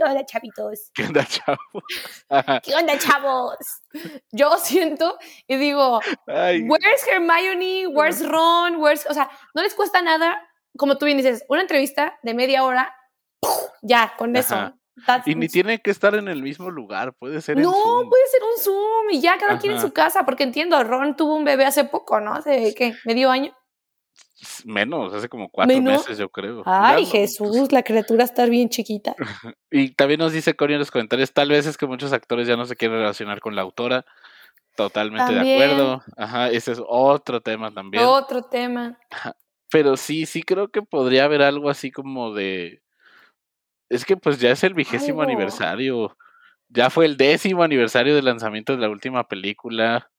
hola 0.05 0.25
chavitos. 0.27 0.91
¿Qué 0.95 1.05
onda, 1.05 1.25
chavos? 1.25 2.63
¿Qué 2.63 2.75
onda, 2.75 2.99
chavos? 2.99 3.57
Yo 4.31 4.53
siento 4.59 5.19
y 5.47 5.57
digo, 5.57 6.01
where's 6.27 7.09
Hermione? 7.11 7.87
Where's 7.89 8.27
Ron? 8.27 8.77
Where's, 8.77 9.07
o 9.09 9.15
sea, 9.15 9.31
no 9.55 9.63
les 9.63 9.75
cuesta 9.75 10.03
nada, 10.03 10.39
como 10.77 10.99
tú 10.99 11.07
bien 11.07 11.17
dices, 11.17 11.45
una 11.49 11.63
entrevista 11.63 12.19
de 12.23 12.35
media 12.35 12.63
hora, 12.63 12.95
ya, 13.81 14.15
con 14.19 14.37
eso. 14.37 14.75
Y 15.27 15.35
ni 15.35 15.49
tiene 15.49 15.81
que 15.81 15.91
estar 15.91 16.15
en 16.15 16.29
el 16.29 16.43
mismo 16.43 16.71
lugar, 16.71 17.15
puede 17.15 17.41
ser 17.41 17.57
no, 17.57 17.69
en 17.69 17.75
Zoom. 17.75 18.09
puede 18.09 18.27
ser 18.29 18.43
un 18.43 18.63
Zoom 18.63 19.11
y 19.11 19.21
ya 19.21 19.39
cada 19.39 19.59
quien 19.59 19.75
en 19.75 19.81
su 19.81 19.93
casa, 19.93 20.25
porque 20.25 20.45
entiendo, 20.45 20.83
Ron 20.85 21.17
tuvo 21.17 21.37
un 21.37 21.45
bebé 21.45 21.65
hace 21.65 21.85
poco, 21.85 22.21
¿no? 22.21 22.35
Hace, 22.35 22.75
¿qué? 22.75 22.95
¿Medio 23.05 23.31
año? 23.31 23.55
Menos, 24.65 25.13
hace 25.13 25.29
como 25.29 25.51
cuatro 25.51 25.81
meses, 25.83 26.17
yo 26.17 26.29
creo. 26.31 26.63
Ay, 26.65 27.05
Jesús, 27.05 27.73
la 27.73 27.83
criatura 27.83 28.25
está 28.25 28.47
bien 28.47 28.69
chiquita. 28.69 29.15
y 29.71 29.95
también 29.95 30.21
nos 30.21 30.33
dice 30.33 30.55
Connie 30.55 30.75
en 30.75 30.81
los 30.81 30.91
comentarios, 30.91 31.33
tal 31.33 31.51
vez 31.51 31.67
es 31.67 31.77
que 31.77 31.87
muchos 31.87 32.13
actores 32.13 32.47
ya 32.49 32.57
no 32.57 32.65
se 32.65 32.77
quieren 32.77 32.99
relacionar 32.99 33.41
con 33.41 33.55
la 33.55 33.63
autora. 33.63 34.05
Totalmente 34.77 35.35
de 35.35 35.41
acuerdo. 35.41 36.03
Ajá, 36.17 36.49
ese 36.49 36.73
es 36.73 36.81
otro 36.87 37.41
tema 37.43 37.71
también. 37.71 38.05
Otro 38.05 38.43
tema. 38.43 38.99
Pero 39.71 39.97
sí, 39.97 40.27
sí 40.27 40.43
creo 40.43 40.69
que 40.69 40.81
podría 40.81 41.25
haber 41.25 41.43
algo 41.43 41.69
así 41.69 41.91
como 41.91 42.33
de 42.33 42.81
es 43.91 44.05
que 44.05 44.17
pues 44.17 44.39
ya 44.39 44.53
es 44.53 44.65
el 44.65 44.73
vigésimo 44.73 45.21
aniversario. 45.21 46.17
Ya 46.69 46.89
fue 46.89 47.05
el 47.07 47.17
décimo 47.17 47.65
aniversario 47.65 48.15
del 48.15 48.25
lanzamiento 48.25 48.73
de 48.73 48.79
la 48.79 48.89
última 48.89 49.27
película. 49.27 50.11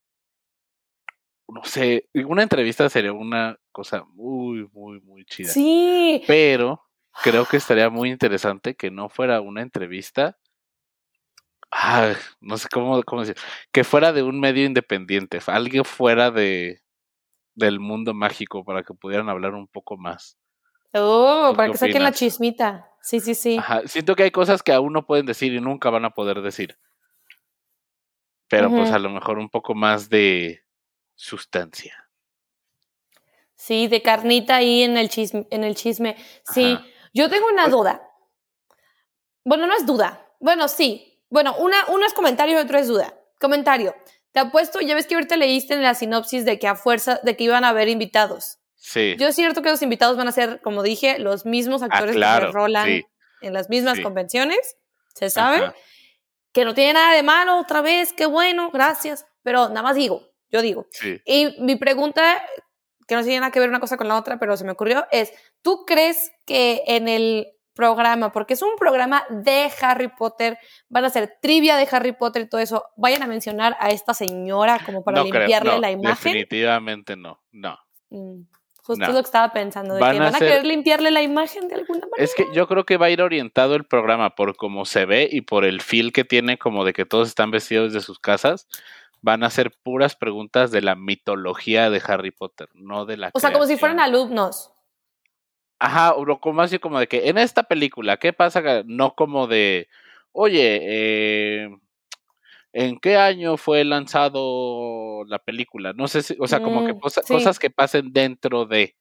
No 1.47 1.63
sé, 1.63 2.09
una 2.13 2.43
entrevista 2.43 2.89
sería 2.89 3.13
una 3.13 3.57
cosa 3.71 4.03
muy, 4.13 4.69
muy, 4.73 4.99
muy 5.01 5.23
chida. 5.25 5.49
Sí. 5.49 6.21
Pero 6.27 6.83
creo 7.23 7.45
que 7.45 7.57
estaría 7.57 7.89
muy 7.89 8.11
interesante 8.11 8.75
que 8.75 8.91
no 8.91 9.07
fuera 9.07 9.39
una 9.39 9.61
entrevista. 9.61 10.37
no 12.41 12.57
sé 12.57 12.67
cómo, 12.69 13.01
cómo 13.03 13.21
decir. 13.21 13.37
Que 13.71 13.85
fuera 13.85 14.11
de 14.11 14.23
un 14.23 14.39
medio 14.41 14.65
independiente, 14.65 15.39
alguien 15.47 15.85
fuera 15.85 16.29
de 16.29 16.81
del 17.53 17.79
mundo 17.79 18.13
mágico 18.13 18.63
para 18.63 18.83
que 18.83 18.93
pudieran 18.93 19.29
hablar 19.29 19.53
un 19.53 19.67
poco 19.67 19.97
más. 19.97 20.37
Oh, 20.93 21.53
para 21.55 21.71
que 21.71 21.77
saquen 21.77 22.03
la 22.03 22.11
chismita. 22.11 22.90
Sí, 23.01 23.19
sí, 23.19 23.35
sí. 23.35 23.59
Siento 23.85 24.15
que 24.15 24.23
hay 24.23 24.31
cosas 24.31 24.63
que 24.63 24.71
aún 24.71 24.93
no 24.93 25.05
pueden 25.05 25.25
decir 25.25 25.53
y 25.53 25.59
nunca 25.59 25.89
van 25.89 26.05
a 26.05 26.11
poder 26.11 26.41
decir. 26.41 26.77
Pero 28.47 28.69
pues 28.69 28.91
a 28.91 28.99
lo 28.99 29.09
mejor 29.09 29.39
un 29.39 29.49
poco 29.49 29.73
más 29.73 30.09
de 30.09 30.63
sustancia. 31.15 32.09
Sí, 33.55 33.87
de 33.87 34.01
carnita 34.01 34.57
ahí 34.57 34.83
en 34.83 34.97
el 34.97 35.09
chisme. 35.09 35.47
En 35.51 35.63
el 35.63 35.75
chisme. 35.75 36.17
Sí, 36.45 36.77
yo 37.13 37.29
tengo 37.29 37.47
una 37.47 37.63
pues 37.63 37.71
duda. 37.71 38.01
Bueno, 39.45 39.67
no 39.67 39.75
es 39.75 39.85
duda. 39.85 40.27
Bueno, 40.39 40.67
sí. 40.67 41.23
Bueno, 41.29 41.55
una, 41.57 41.77
uno 41.87 42.05
es 42.05 42.13
comentario 42.13 42.57
y 42.57 42.61
otro 42.61 42.77
es 42.77 42.87
duda. 42.87 43.13
Comentario. 43.39 43.95
Te 44.31 44.39
apuesto, 44.39 44.79
ya 44.81 44.95
ves 44.95 45.07
que 45.07 45.15
ahorita 45.15 45.37
leíste 45.37 45.73
en 45.73 45.83
la 45.83 45.93
sinopsis 45.93 46.45
de 46.45 46.59
que 46.59 46.67
a 46.67 46.75
fuerza, 46.75 47.19
de 47.23 47.35
que 47.35 47.45
iban 47.45 47.63
a 47.63 47.69
haber 47.69 47.89
invitados. 47.89 48.60
Sí. 48.81 49.15
Yo 49.19 49.27
es 49.27 49.35
cierto 49.35 49.61
que 49.61 49.69
los 49.69 49.81
invitados 49.83 50.17
van 50.17 50.27
a 50.27 50.31
ser, 50.31 50.59
como 50.61 50.81
dije, 50.81 51.19
los 51.19 51.45
mismos 51.45 51.83
ah, 51.83 51.85
actores 51.85 52.15
que 52.15 52.21
se 52.21 52.47
rolan 52.47 53.01
en 53.41 53.53
las 53.53 53.69
mismas 53.69 53.99
convenciones, 53.99 54.75
se 55.13 55.29
sabe. 55.29 55.71
Que 56.51 56.65
no 56.65 56.73
tiene 56.73 56.93
nada 56.93 57.13
de 57.13 57.23
malo, 57.23 57.59
otra 57.59 57.81
vez, 57.81 58.11
qué 58.11 58.25
bueno, 58.25 58.71
gracias. 58.71 59.25
Pero 59.43 59.69
nada 59.69 59.83
más 59.83 59.95
digo, 59.95 60.33
yo 60.49 60.61
digo. 60.61 60.87
Y 61.25 61.55
mi 61.61 61.75
pregunta, 61.75 62.41
que 63.07 63.15
no 63.15 63.23
tiene 63.23 63.39
nada 63.39 63.51
que 63.51 63.59
ver 63.59 63.69
una 63.69 63.79
cosa 63.79 63.97
con 63.97 64.07
la 64.07 64.17
otra, 64.17 64.39
pero 64.39 64.57
se 64.57 64.65
me 64.65 64.71
ocurrió, 64.71 65.05
es, 65.11 65.31
¿tú 65.61 65.85
crees 65.85 66.31
que 66.45 66.83
en 66.87 67.07
el 67.07 67.47
programa, 67.73 68.31
porque 68.31 68.55
es 68.55 68.61
un 68.63 68.75
programa 68.77 69.23
de 69.29 69.71
Harry 69.81 70.09
Potter, 70.09 70.57
van 70.89 71.03
a 71.03 71.07
hacer 71.07 71.37
trivia 71.39 71.77
de 71.77 71.87
Harry 71.91 72.13
Potter 72.13 72.41
y 72.41 72.49
todo 72.49 72.59
eso, 72.59 72.85
vayan 72.97 73.23
a 73.23 73.27
mencionar 73.27 73.77
a 73.79 73.91
esta 73.91 74.13
señora 74.13 74.79
como 74.85 75.03
para 75.03 75.23
limpiarle 75.23 75.79
la 75.79 75.91
imagen? 75.91 76.33
Definitivamente 76.33 77.15
no, 77.15 77.41
no. 77.51 77.77
Mm, 78.09 78.41
justo 78.83 79.05
lo 79.07 79.13
que 79.13 79.19
estaba 79.19 79.53
pensando, 79.53 79.95
de 79.95 80.01
van 80.01 80.13
que 80.13 80.19
van 80.19 80.35
a, 80.35 80.39
querer 80.39 80.65
limpiarle 80.65 81.11
la 81.11 81.21
imagen 81.21 81.67
de 81.67 81.75
alguna 81.75 82.01
manera. 82.01 82.23
Es 82.23 82.33
que 82.35 82.47
yo 82.53 82.67
creo 82.67 82.85
que 82.85 82.97
va 82.97 83.07
a 83.07 83.09
ir 83.09 83.21
orientado 83.21 83.75
el 83.75 83.83
programa 83.83 84.35
por 84.35 84.55
cómo 84.55 84.85
se 84.85 85.05
ve 85.05 85.29
y 85.31 85.41
por 85.41 85.65
el 85.65 85.81
feel 85.81 86.11
que 86.11 86.23
tiene, 86.23 86.57
como 86.57 86.83
de 86.85 86.93
que 86.93 87.05
todos 87.05 87.27
están 87.27 87.51
vestidos 87.51 87.93
de 87.93 88.01
sus 88.01 88.19
casas 88.19 88.67
van 89.21 89.43
a 89.43 89.49
ser 89.49 89.71
puras 89.83 90.15
preguntas 90.15 90.71
de 90.71 90.81
la 90.81 90.95
mitología 90.95 91.89
de 91.89 92.01
Harry 92.05 92.31
Potter, 92.31 92.69
no 92.73 93.05
de 93.05 93.17
la. 93.17 93.31
O 93.33 93.39
sea, 93.39 93.53
como 93.53 93.65
si 93.65 93.77
fueran 93.77 93.99
alumnos. 93.99 94.71
Ajá, 95.79 96.13
o 96.13 96.39
como 96.39 96.61
así 96.61 96.77
como 96.77 96.99
de 96.99 97.07
que 97.07 97.29
en 97.29 97.37
esta 97.37 97.63
película, 97.63 98.17
¿qué 98.17 98.33
pasa? 98.33 98.83
No 98.85 99.15
como 99.15 99.47
de, 99.47 99.87
oye, 100.31 100.79
eh, 100.83 101.69
¿en 102.73 102.99
qué 102.99 103.17
año 103.17 103.57
fue 103.57 103.83
lanzado 103.83 105.23
la 105.25 105.39
película? 105.39 105.93
No 105.93 106.07
sé 106.07 106.21
si, 106.21 106.35
o 106.39 106.47
sea, 106.47 106.61
como 106.61 106.85
que 106.85 106.93
mm, 106.93 106.99
cosas 106.99 107.59
que 107.59 107.69
pasen 107.69 108.11
dentro 108.13 108.65
de. 108.65 108.95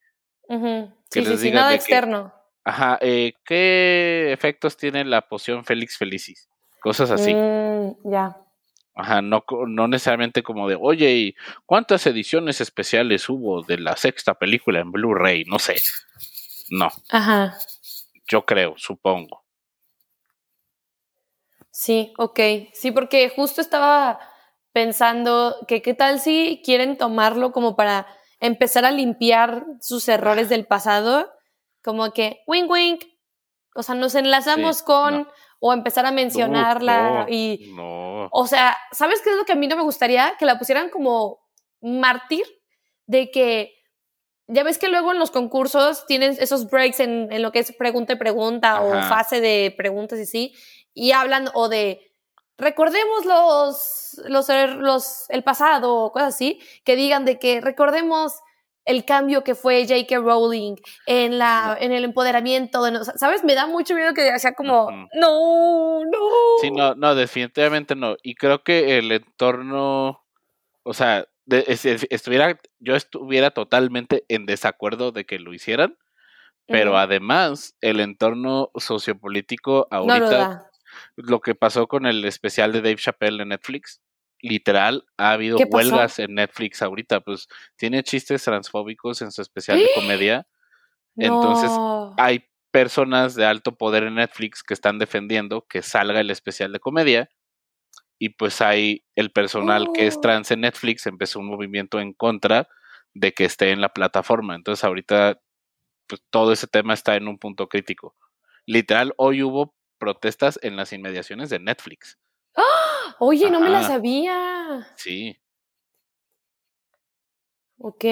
Sí, 1.11 1.25
sí, 1.25 1.37
sí, 1.39 1.51
nada 1.51 1.75
externo. 1.75 2.33
ajá, 2.65 2.99
eh, 3.01 3.35
¿qué 3.45 4.33
efectos 4.33 4.77
tiene 4.77 5.05
la 5.05 5.29
poción 5.29 5.65
Félix 5.65 5.97
Felicis? 5.97 6.49
Cosas 6.81 7.11
así. 7.11 7.35
Mm, 7.35 8.11
ya. 8.11 8.37
Ajá, 8.95 9.23
no, 9.23 9.45
no 9.67 9.89
necesariamente 9.89 10.43
como 10.43 10.69
de, 10.69 10.77
oye, 10.79 11.11
¿y 11.13 11.37
cuántas 11.65 12.07
ediciones 12.07 12.61
especiales 12.61 13.29
hubo 13.29 13.63
de 13.63 13.79
la 13.79 13.97
sexta 13.97 14.35
película 14.35 14.81
en 14.81 14.91
Blu-ray? 14.91 15.45
No 15.45 15.59
sé. 15.59 15.77
No. 16.71 16.91
Ajá. 17.09 17.57
Yo 18.29 18.45
creo, 18.45 18.75
supongo. 18.77 19.45
Sí, 21.71 22.13
ok. 22.19 22.41
Sí, 22.73 22.91
porque 22.91 23.29
justo 23.29 23.61
estaba 23.61 24.19
pensando 24.73 25.57
que 25.67 25.83
qué 25.83 25.95
tal 25.95 26.21
si 26.21 26.63
quieren 26.65 26.97
tomarlo 26.97 27.53
como 27.53 27.77
para 27.77 28.07
empezar 28.41 28.85
a 28.85 28.91
limpiar 28.91 29.67
sus 29.81 30.09
errores 30.09 30.49
del 30.49 30.67
pasado, 30.67 31.31
como 31.83 32.13
que 32.13 32.43
wink 32.47 32.71
wink, 32.71 33.05
o 33.75 33.83
sea, 33.83 33.95
nos 33.95 34.15
enlazamos 34.15 34.83
con 34.83 35.29
o 35.61 35.73
empezar 35.73 36.07
a 36.07 36.11
mencionarla 36.11 37.27
y 37.29 37.73
o 37.77 38.47
sea, 38.47 38.77
¿sabes 38.93 39.21
qué 39.23 39.31
es 39.31 39.37
lo 39.37 39.45
que 39.45 39.53
a 39.53 39.57
mí 39.57 39.67
no 39.67 39.77
me 39.77 39.83
gustaría? 39.83 40.35
Que 40.39 40.47
la 40.47 40.59
pusieran 40.59 40.89
como 40.89 41.41
mártir 41.81 42.45
de 43.07 43.31
que 43.31 43.75
ya 44.47 44.65
ves 44.65 44.79
que 44.79 44.89
luego 44.89 45.13
en 45.13 45.19
los 45.19 45.31
concursos 45.31 46.07
tienen 46.07 46.37
esos 46.41 46.69
breaks 46.69 47.01
en, 47.01 47.31
en 47.31 47.43
lo 47.43 47.53
que 47.53 47.61
es 47.61 47.73
pregunta 47.73 48.15
y 48.15 48.17
pregunta 48.17 48.81
o 48.81 48.91
fase 49.03 49.41
de 49.41 49.73
preguntas 49.77 50.19
y 50.19 50.27
sí, 50.27 50.55
y 50.95 51.13
hablan 51.13 51.49
o 51.55 51.69
de 51.69 52.11
recordemos 52.59 53.25
los, 53.25 54.21
los, 54.29 54.49
los, 54.77 55.31
el 55.31 55.43
pasado 55.43 55.95
o 55.95 56.13
cosas 56.13 56.35
así, 56.35 56.61
que 56.85 56.95
digan 56.95 57.25
de 57.25 57.39
que 57.39 57.61
recordemos 57.61 58.41
el 58.85 59.05
cambio 59.05 59.45
que 59.45 59.55
fue 59.55 59.87
J.K. 59.87 60.19
Rowling 60.19 60.77
en, 61.07 61.39
la, 61.39 61.77
en 61.81 61.93
el 61.93 62.05
empoderamiento, 62.05 62.83
de, 62.83 63.05
¿sabes? 63.17 63.45
Me 63.45 63.55
da 63.55 63.67
mucho 63.67 63.95
miedo 63.95 64.15
que 64.15 64.39
sea 64.39 64.55
como, 64.55 64.91
no, 65.15 66.05
no. 66.05 66.19
Sí, 66.61 66.71
no, 66.71 66.95
no, 66.95 67.15
definitivamente 67.15 67.95
no. 67.95 68.17
Y 68.23 68.35
creo 68.35 68.63
que 68.63 68.99
el 68.99 69.13
entorno, 69.13 70.25
o 70.83 70.95
sea, 70.95 71.27
estuviera, 71.47 72.59
yo 72.79 72.97
estuviera 72.97 73.51
totalmente 73.51 74.25
en 74.29 74.47
desacuerdo 74.47 75.13
de 75.13 75.25
que 75.25 75.39
lo 75.39 75.53
hicieran, 75.53 75.97
pero 76.67 76.97
además 76.97 77.77
el 77.81 77.99
entorno 77.99 78.71
sociopolítico 78.77 79.89
ahorita, 79.91 80.70
lo 81.25 81.41
que 81.41 81.55
pasó 81.55 81.87
con 81.87 82.07
el 82.07 82.25
especial 82.25 82.73
de 82.73 82.81
Dave 82.81 82.97
Chappelle 82.97 83.43
en 83.43 83.49
Netflix, 83.49 84.01
literal 84.43 85.05
ha 85.17 85.33
habido 85.33 85.59
huelgas 85.71 86.19
en 86.19 86.35
Netflix 86.35 86.83
ahorita, 86.83 87.21
pues 87.21 87.49
tiene 87.77 88.03
chistes 88.03 88.45
transfóbicos 88.45 89.23
en 89.23 89.33
su 89.33 89.43
especial 89.43 89.79
de 89.79 89.91
comedia. 89.95 90.47
Entonces 91.17 91.71
hay 92.17 92.45
personas 92.71 93.35
de 93.35 93.45
alto 93.45 93.77
poder 93.77 94.05
en 94.05 94.15
Netflix 94.15 94.63
que 94.63 94.75
están 94.75 94.99
defendiendo 94.99 95.67
que 95.69 95.83
salga 95.83 96.21
el 96.21 96.31
especial 96.31 96.73
de 96.73 96.81
comedia 96.81 97.31
y 98.19 98.31
pues 98.31 98.61
hay 98.61 99.05
el 99.17 99.31
personal 99.33 99.89
que 99.95 100.07
es 100.07 100.17
oh. 100.17 100.21
trans 100.21 100.51
en 100.51 100.61
Netflix 100.61 101.07
empezó 101.07 101.41
un 101.41 101.47
movimiento 101.47 102.01
en 102.01 102.13
contra 102.13 102.69
de 103.15 103.33
que 103.33 103.45
esté 103.45 103.71
en 103.71 103.81
la 103.81 103.89
plataforma. 103.89 104.55
Entonces 104.55 104.85
ahorita 104.85 105.41
pues, 106.07 106.23
todo 106.31 106.53
ese 106.53 106.67
tema 106.67 106.95
está 106.95 107.17
en 107.17 107.29
un 107.29 107.39
punto 107.39 107.69
crítico. 107.69 108.15
Literal, 108.67 109.15
hoy 109.17 109.43
hubo 109.43 109.75
protestas 110.01 110.59
en 110.63 110.75
las 110.75 110.93
inmediaciones 110.93 111.51
de 111.51 111.61
Netflix. 111.61 112.19
¡Ah! 112.57 113.15
Oye, 113.21 113.49
no 113.51 113.61
me 113.61 113.71
la 113.71 113.85
sabía. 113.85 114.89
Sí. 114.97 115.39
Ok, 117.79 118.05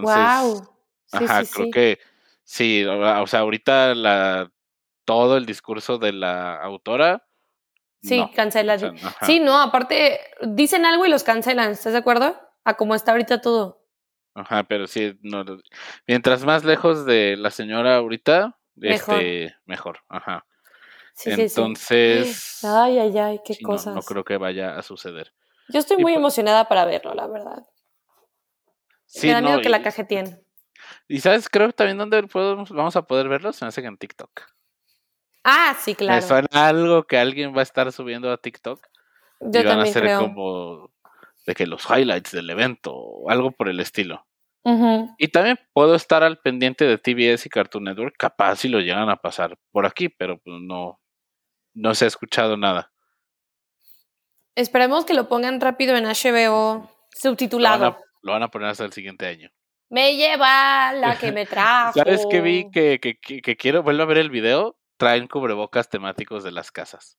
wow. 0.00 0.74
ajá, 1.12 1.42
creo 1.52 1.70
que 1.70 1.98
sí, 2.44 2.84
o 2.84 3.26
sea, 3.26 3.40
ahorita 3.40 3.94
la 3.94 4.50
todo 5.04 5.36
el 5.36 5.44
discurso 5.44 5.98
de 5.98 6.12
la 6.12 6.56
autora. 6.56 7.26
Sí, 8.02 8.24
cancela. 8.34 8.78
Sí, 9.26 9.40
no, 9.40 9.60
aparte 9.60 10.20
dicen 10.40 10.86
algo 10.86 11.04
y 11.04 11.10
los 11.10 11.24
cancelan, 11.24 11.72
¿estás 11.72 11.92
de 11.92 11.98
acuerdo? 11.98 12.40
A 12.64 12.74
cómo 12.74 12.94
está 12.94 13.12
ahorita 13.12 13.40
todo. 13.40 13.84
Ajá, 14.34 14.64
pero 14.64 14.86
sí, 14.86 15.18
no, 15.22 15.44
mientras 16.06 16.44
más 16.44 16.64
lejos 16.64 17.04
de 17.04 17.36
la 17.36 17.50
señora 17.50 17.96
ahorita, 17.96 18.58
mejor. 18.76 19.22
este, 19.22 19.54
mejor, 19.66 19.98
ajá. 20.08 20.46
Entonces. 21.24 22.64
Ay, 22.64 22.98
ay, 22.98 23.18
ay, 23.18 23.40
qué 23.44 23.56
cosas. 23.62 23.94
No, 23.94 24.02
creo 24.02 24.24
que 24.24 24.36
vaya 24.36 24.76
a 24.78 24.82
suceder. 24.82 25.32
Yo 25.68 25.78
estoy 25.78 25.98
muy 25.98 26.14
emocionada 26.14 26.68
para 26.68 26.84
verlo, 26.84 27.14
la 27.14 27.26
verdad. 27.26 27.62
Me 29.22 29.28
da 29.30 29.40
miedo 29.40 29.60
que 29.60 29.68
la 29.68 29.82
tiene. 30.06 30.40
Y 31.08 31.20
sabes, 31.20 31.48
creo 31.48 31.68
que 31.68 31.72
también 31.74 31.98
donde 31.98 32.22
podemos, 32.24 32.70
vamos 32.70 32.96
a 32.96 33.02
poder 33.02 33.28
verlo, 33.28 33.52
se 33.52 33.64
me 33.64 33.68
hace 33.68 33.82
que 33.82 33.88
en 33.88 33.96
TikTok. 33.96 34.30
Ah, 35.44 35.76
sí, 35.78 35.94
claro. 35.94 36.14
Me 36.14 36.22
suena 36.22 36.48
algo 36.52 37.04
que 37.04 37.18
alguien 37.18 37.54
va 37.54 37.60
a 37.60 37.64
estar 37.64 37.90
subiendo 37.92 38.30
a 38.30 38.36
TikTok. 38.36 38.80
Yo 39.40 39.60
y 39.60 39.64
van 39.64 39.80
a 39.80 39.86
ser 39.86 40.16
como 40.18 40.92
de 41.46 41.54
que 41.54 41.66
los 41.66 41.84
highlights 41.90 42.32
del 42.32 42.48
evento 42.50 42.94
o 42.94 43.30
algo 43.30 43.50
por 43.50 43.68
el 43.68 43.80
estilo. 43.80 44.26
Y 45.18 45.28
también 45.28 45.58
puedo 45.72 45.96
estar 45.96 46.22
al 46.22 46.38
pendiente 46.38 46.84
de 46.84 46.96
TBS 46.96 47.46
y 47.46 47.48
Cartoon 47.48 47.82
Network, 47.82 48.14
capaz 48.16 48.56
si 48.56 48.68
lo 48.68 48.78
llegan 48.78 49.10
a 49.10 49.16
pasar 49.16 49.58
por 49.72 49.86
aquí, 49.86 50.08
pero 50.08 50.38
pues 50.38 50.56
no, 50.60 51.00
no 51.74 51.94
se 51.94 52.04
ha 52.04 52.08
escuchado 52.08 52.56
nada. 52.56 52.92
Esperemos 54.54 55.04
que 55.04 55.14
lo 55.14 55.28
pongan 55.28 55.60
rápido 55.60 55.96
en 55.96 56.04
HBO 56.04 56.90
subtitulado. 57.10 57.98
Lo 58.22 58.32
van 58.32 58.42
a, 58.42 58.48
poner 58.48 58.68
hasta 58.68 58.84
el 58.84 58.92
siguiente 58.92 59.26
año. 59.26 59.50
Me 59.88 60.16
lleva 60.16 60.92
la 60.92 61.18
que 61.18 61.32
me 61.32 61.46
trajo. 61.46 61.98
¿Sabes 61.98 62.26
que 62.30 62.40
vi 62.40 62.70
que, 62.70 63.00
que, 63.00 63.18
que, 63.18 63.56
quiero? 63.56 63.82
Vuelvo 63.82 64.02
a 64.02 64.06
ver 64.06 64.18
el 64.18 64.30
video. 64.30 64.76
Traen 64.96 65.26
cubrebocas 65.26 65.88
temáticos 65.88 66.44
de 66.44 66.52
las 66.52 66.70
casas. 66.70 67.18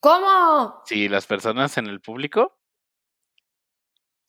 ¿Cómo? 0.00 0.82
Sí, 0.86 1.08
las 1.08 1.26
personas 1.26 1.78
en 1.78 1.86
el 1.86 2.00
público. 2.00 2.58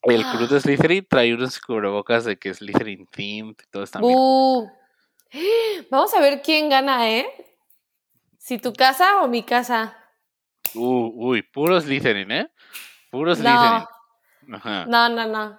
El 0.02 0.22
club 0.24 0.48
de 0.48 0.60
Slytherin 0.60 1.06
trae 1.08 1.34
unos 1.34 1.58
cubrebocas 1.60 2.24
de 2.24 2.38
que 2.38 2.50
es 2.50 2.58
Slytherin 2.58 3.06
themed 3.06 3.56
y 3.60 3.70
todo 3.70 3.82
está 3.82 4.00
bien. 4.00 4.14
Vamos 5.90 6.14
a 6.14 6.20
ver 6.20 6.42
quién 6.42 6.68
gana, 6.68 7.10
¿eh? 7.10 7.26
Si 8.44 8.58
tu 8.58 8.74
casa 8.74 9.22
o 9.22 9.26
mi 9.26 9.42
casa. 9.42 9.96
Uh, 10.74 11.10
uy, 11.16 11.42
puros 11.42 11.84
Slytherin, 11.84 12.30
¿eh? 12.30 12.52
Puros 13.10 13.38
Slytherin. 13.38 13.86
No, 14.86 15.08
no, 15.08 15.26
no, 15.26 15.58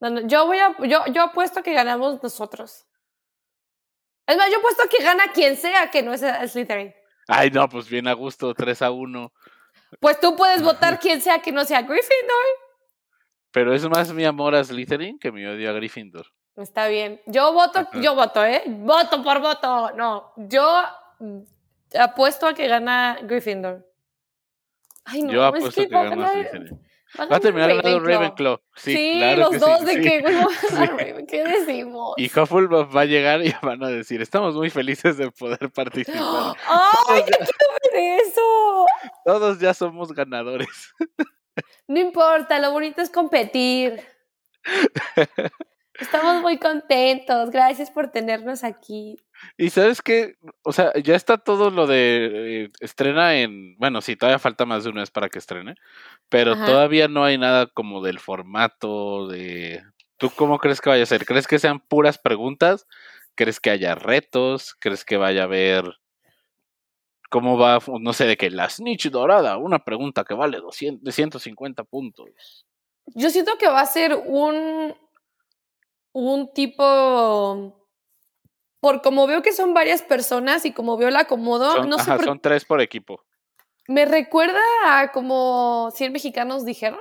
no. 0.00 0.20
Yo 0.26 0.44
voy 0.44 0.58
a, 0.58 0.74
yo, 0.88 1.06
yo 1.06 1.22
apuesto 1.22 1.62
que 1.62 1.72
ganamos 1.72 2.20
nosotros. 2.20 2.84
Es 4.26 4.36
más, 4.36 4.50
yo 4.50 4.58
apuesto 4.58 4.82
que 4.90 5.04
gana 5.04 5.28
quien 5.32 5.56
sea 5.56 5.88
que 5.92 6.02
no 6.02 6.12
es 6.12 6.24
Slytherin. 6.50 6.92
Ay, 7.28 7.52
no, 7.52 7.68
pues 7.68 7.88
bien 7.88 8.08
a 8.08 8.12
gusto, 8.14 8.52
3 8.54 8.82
a 8.82 8.90
1. 8.90 9.32
Pues 10.00 10.18
tú 10.18 10.34
puedes 10.34 10.64
votar 10.64 10.98
quien 10.98 11.20
sea 11.20 11.38
que 11.38 11.52
no 11.52 11.64
sea 11.64 11.82
Gryffindor. 11.82 12.46
Pero 13.52 13.72
es 13.72 13.88
más 13.88 14.12
mi 14.12 14.24
amor 14.24 14.56
a 14.56 14.64
Slytherin 14.64 15.20
que 15.20 15.30
mi 15.30 15.46
odio 15.46 15.70
a 15.70 15.74
Gryffindor. 15.74 16.26
Está 16.56 16.88
bien. 16.88 17.20
Yo 17.26 17.52
voto, 17.52 17.88
yo 18.00 18.16
voto, 18.16 18.44
¿eh? 18.44 18.64
Voto 18.66 19.22
por 19.22 19.40
voto. 19.40 19.92
No, 19.92 20.32
yo 20.36 20.82
Apuesto 21.98 22.46
a 22.46 22.54
que 22.54 22.68
gana 22.68 23.18
Gryffindor. 23.22 23.86
Ay, 25.04 25.22
no, 25.22 25.32
Yo 25.32 25.44
apuesto 25.44 25.68
es 25.68 25.74
que, 25.74 25.88
que 25.88 25.94
gana 25.94 26.30
Slytherin. 26.30 26.86
Va 27.18 27.36
a 27.36 27.40
terminar 27.40 27.68
ganando 27.74 28.00
Ravenclaw. 28.00 28.60
Sí, 28.74 28.94
sí 28.94 29.12
claro 29.16 29.42
los 29.42 29.50
que 29.50 29.58
dos 29.58 29.78
sí, 29.78 29.84
de 29.86 29.92
sí. 29.92 30.00
que 30.02 31.26
¿qué 31.28 31.44
decimos? 31.44 32.14
Y 32.16 32.26
Hufflepuff 32.26 32.94
va 32.94 33.02
a 33.02 33.04
llegar 33.04 33.44
y 33.44 33.54
van 33.62 33.82
a 33.82 33.88
decir, 33.88 34.20
estamos 34.20 34.54
muy 34.54 34.70
felices 34.70 35.16
de 35.16 35.30
poder 35.30 35.70
participar. 35.70 36.20
¡Ay, 37.08 37.20
ya 37.20 37.36
quiero 37.38 37.92
ver 37.92 38.20
eso! 38.20 38.86
Todos 39.24 39.60
ya 39.60 39.72
somos 39.72 40.12
ganadores. 40.12 40.94
No 41.88 42.00
importa, 42.00 42.58
lo 42.58 42.72
bonito 42.72 43.00
es 43.00 43.10
competir. 43.10 44.04
Estamos 46.00 46.42
muy 46.42 46.58
contentos. 46.58 47.50
Gracias 47.50 47.90
por 47.90 48.10
tenernos 48.10 48.64
aquí. 48.64 49.16
Y 49.56 49.70
sabes 49.70 50.02
que, 50.02 50.34
o 50.62 50.72
sea, 50.72 50.92
ya 51.02 51.14
está 51.14 51.38
todo 51.38 51.70
lo 51.70 51.86
de 51.86 52.64
eh, 52.64 52.70
estrena 52.80 53.36
en, 53.36 53.76
bueno, 53.78 54.00
sí, 54.00 54.16
todavía 54.16 54.38
falta 54.38 54.66
más 54.66 54.84
de 54.84 54.90
un 54.90 54.96
mes 54.96 55.10
para 55.10 55.28
que 55.28 55.38
estrene, 55.38 55.74
pero 56.28 56.54
todavía 56.54 57.08
no 57.08 57.24
hay 57.24 57.38
nada 57.38 57.66
como 57.66 58.02
del 58.02 58.18
formato 58.18 59.28
de 59.28 59.82
¿Tú 60.18 60.30
cómo 60.34 60.58
crees 60.58 60.80
que 60.80 60.88
vaya 60.88 61.02
a 61.02 61.06
ser? 61.06 61.26
¿Crees 61.26 61.46
que 61.46 61.58
sean 61.58 61.80
puras 61.80 62.18
preguntas? 62.18 62.86
¿Crees 63.34 63.60
que 63.60 63.70
haya 63.70 63.94
retos? 63.94 64.74
¿Crees 64.78 65.04
que 65.04 65.18
vaya 65.18 65.42
a 65.42 65.44
haber 65.44 65.84
cómo 67.28 67.58
va, 67.58 67.80
no 68.00 68.12
sé, 68.12 68.24
de 68.26 68.36
que 68.36 68.50
la 68.50 68.70
snitch 68.70 69.10
dorada, 69.10 69.58
una 69.58 69.80
pregunta 69.84 70.24
que 70.24 70.32
vale 70.32 70.58
200, 70.58 71.14
150 71.14 71.84
puntos? 71.84 72.66
Yo 73.14 73.30
siento 73.30 73.58
que 73.58 73.68
va 73.68 73.80
a 73.80 73.86
ser 73.86 74.14
un 74.14 74.94
un 76.12 76.50
tipo 76.54 77.85
por 78.80 79.02
como 79.02 79.26
veo 79.26 79.42
que 79.42 79.52
son 79.52 79.74
varias 79.74 80.02
personas 80.02 80.64
y 80.64 80.72
como 80.72 80.96
veo 80.96 81.08
el 81.08 81.16
acomodo, 81.16 81.84
no 81.84 81.98
sé 81.98 82.16
son 82.24 82.40
tres 82.40 82.64
por 82.64 82.80
equipo. 82.80 83.22
Me 83.88 84.04
recuerda 84.04 84.60
a 84.84 85.12
como 85.12 85.90
100 85.94 86.12
mexicanos 86.12 86.64
dijeron. 86.64 87.00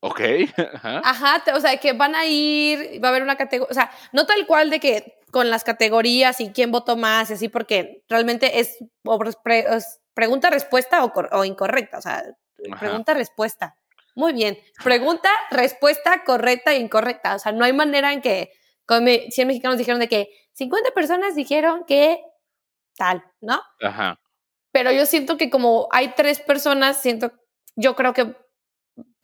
Ok. 0.00 0.20
Ajá. 0.74 1.00
Ajá, 1.04 1.44
o 1.54 1.60
sea, 1.60 1.76
que 1.78 1.92
van 1.92 2.14
a 2.14 2.26
ir, 2.26 3.02
va 3.02 3.08
a 3.08 3.10
haber 3.10 3.22
una 3.22 3.36
categoría, 3.36 3.70
o 3.70 3.74
sea, 3.74 3.90
no 4.12 4.26
tal 4.26 4.46
cual 4.46 4.70
de 4.70 4.80
que 4.80 5.18
con 5.30 5.50
las 5.50 5.64
categorías 5.64 6.40
y 6.40 6.52
quién 6.52 6.70
votó 6.70 6.96
más 6.96 7.30
y 7.30 7.34
así, 7.34 7.48
porque 7.48 8.04
realmente 8.08 8.60
es, 8.60 8.78
pregunta-respuesta 10.14 11.04
o, 11.04 11.12
o, 11.32 11.44
incorrecta, 11.44 11.98
o 11.98 12.02
sea, 12.02 12.24
pregunta-respuesta. 12.78 13.76
Muy 14.14 14.32
bien. 14.32 14.58
Pregunta, 14.82 15.30
respuesta 15.50 16.24
correcta 16.24 16.72
e 16.72 16.78
incorrecta. 16.78 17.36
O 17.36 17.38
sea, 17.38 17.52
no 17.52 17.64
hay 17.64 17.72
manera 17.72 18.12
en 18.12 18.20
que, 18.20 18.50
como 18.84 19.06
100 19.06 19.46
mexicanos 19.46 19.78
dijeron 19.78 20.00
de 20.00 20.08
que 20.08 20.28
50 20.58 20.90
personas 20.90 21.36
dijeron 21.36 21.84
que 21.86 22.20
tal, 22.96 23.24
¿no? 23.40 23.62
Ajá. 23.80 24.20
Pero 24.72 24.90
yo 24.90 25.06
siento 25.06 25.36
que 25.36 25.50
como 25.50 25.88
hay 25.92 26.14
tres 26.16 26.40
personas, 26.40 27.00
siento, 27.00 27.30
yo 27.76 27.94
creo 27.94 28.12
que 28.12 28.24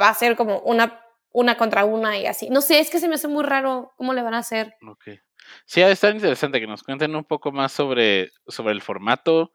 va 0.00 0.10
a 0.10 0.14
ser 0.14 0.36
como 0.36 0.60
una, 0.60 1.04
una 1.32 1.56
contra 1.56 1.84
una 1.84 2.16
y 2.16 2.26
así. 2.26 2.48
No 2.50 2.60
sé, 2.60 2.78
es 2.78 2.88
que 2.88 3.00
se 3.00 3.08
me 3.08 3.16
hace 3.16 3.26
muy 3.26 3.42
raro 3.42 3.92
cómo 3.96 4.14
le 4.14 4.22
van 4.22 4.34
a 4.34 4.38
hacer. 4.38 4.76
Ok. 4.86 5.18
Sí, 5.66 5.82
ha 5.82 5.88
de 5.88 5.92
estar 5.94 6.14
interesante 6.14 6.60
que 6.60 6.68
nos 6.68 6.84
cuenten 6.84 7.16
un 7.16 7.24
poco 7.24 7.50
más 7.50 7.72
sobre, 7.72 8.30
sobre 8.46 8.72
el 8.72 8.80
formato, 8.80 9.52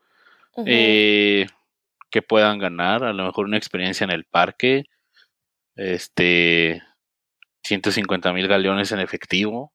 eh, 0.65 1.47
que 2.11 2.21
puedan 2.21 2.59
ganar, 2.59 3.05
a 3.05 3.13
lo 3.13 3.25
mejor 3.25 3.45
una 3.45 3.57
experiencia 3.57 4.03
en 4.03 4.11
el 4.11 4.25
parque, 4.25 4.83
este, 5.75 6.83
150 7.63 8.33
mil 8.33 8.49
galeones 8.49 8.91
en 8.91 8.99
efectivo. 8.99 9.71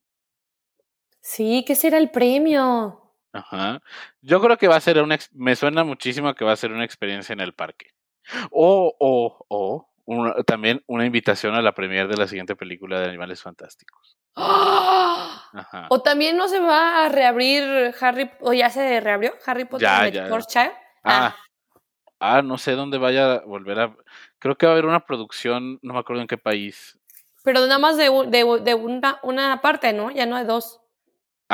Sí, 1.24 1.64
¿qué 1.66 1.74
será 1.74 1.96
el 1.96 2.10
premio? 2.10 3.00
Ajá. 3.32 3.80
Yo 4.20 4.42
creo 4.42 4.58
que 4.58 4.68
va 4.68 4.76
a 4.76 4.80
ser 4.80 5.02
una, 5.02 5.18
me 5.32 5.56
suena 5.56 5.82
muchísimo 5.82 6.34
que 6.34 6.44
va 6.44 6.52
a 6.52 6.56
ser 6.56 6.70
una 6.70 6.84
experiencia 6.84 7.32
en 7.32 7.40
el 7.40 7.54
parque. 7.54 7.94
O, 8.50 8.94
o, 9.00 9.46
o, 9.48 10.44
también 10.46 10.84
una 10.86 11.06
invitación 11.06 11.54
a 11.54 11.62
la 11.62 11.72
premiere 11.74 12.08
de 12.08 12.18
la 12.18 12.28
siguiente 12.28 12.54
película 12.56 13.00
de 13.00 13.08
Animales 13.08 13.40
Fantásticos. 13.40 14.18
¡Ah! 14.36 15.86
O 15.88 16.02
también 16.02 16.36
no 16.36 16.46
se 16.46 16.60
va 16.60 17.06
a 17.06 17.08
reabrir 17.08 17.94
Harry, 18.02 18.30
o 18.40 18.52
ya 18.52 18.68
se 18.68 19.00
reabrió 19.00 19.32
Harry 19.46 19.64
Potter 19.64 20.12
ya, 20.12 20.26
ya. 20.28 20.28
Ah. 21.04 21.34
ah. 21.34 21.36
ah. 22.20 22.42
no 22.42 22.58
sé 22.58 22.72
dónde 22.72 22.98
vaya 22.98 23.36
a 23.36 23.44
volver 23.46 23.80
a. 23.80 23.96
Creo 24.38 24.58
que 24.58 24.66
va 24.66 24.72
a 24.72 24.74
haber 24.74 24.86
una 24.86 25.06
producción, 25.06 25.78
no 25.80 25.94
me 25.94 26.00
acuerdo 26.00 26.20
en 26.20 26.28
qué 26.28 26.36
país. 26.36 26.98
Pero 27.42 27.60
nada 27.60 27.78
más 27.78 27.96
de, 27.96 28.10
de, 28.28 28.60
de 28.62 28.74
una, 28.74 29.20
una, 29.22 29.62
parte, 29.62 29.94
¿no? 29.94 30.10
Ya 30.10 30.26
no 30.26 30.36
hay 30.36 30.44
dos. 30.44 30.83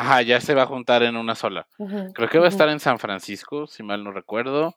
Ajá, 0.00 0.22
ya 0.22 0.40
se 0.40 0.54
va 0.54 0.62
a 0.62 0.66
juntar 0.66 1.02
en 1.02 1.16
una 1.16 1.34
sola. 1.34 1.66
Creo 2.14 2.28
que 2.28 2.38
va 2.38 2.46
a 2.46 2.50
estar 2.50 2.68
en 2.68 2.80
San 2.80 2.98
Francisco, 2.98 3.66
si 3.66 3.82
mal 3.82 4.02
no 4.02 4.12
recuerdo. 4.12 4.74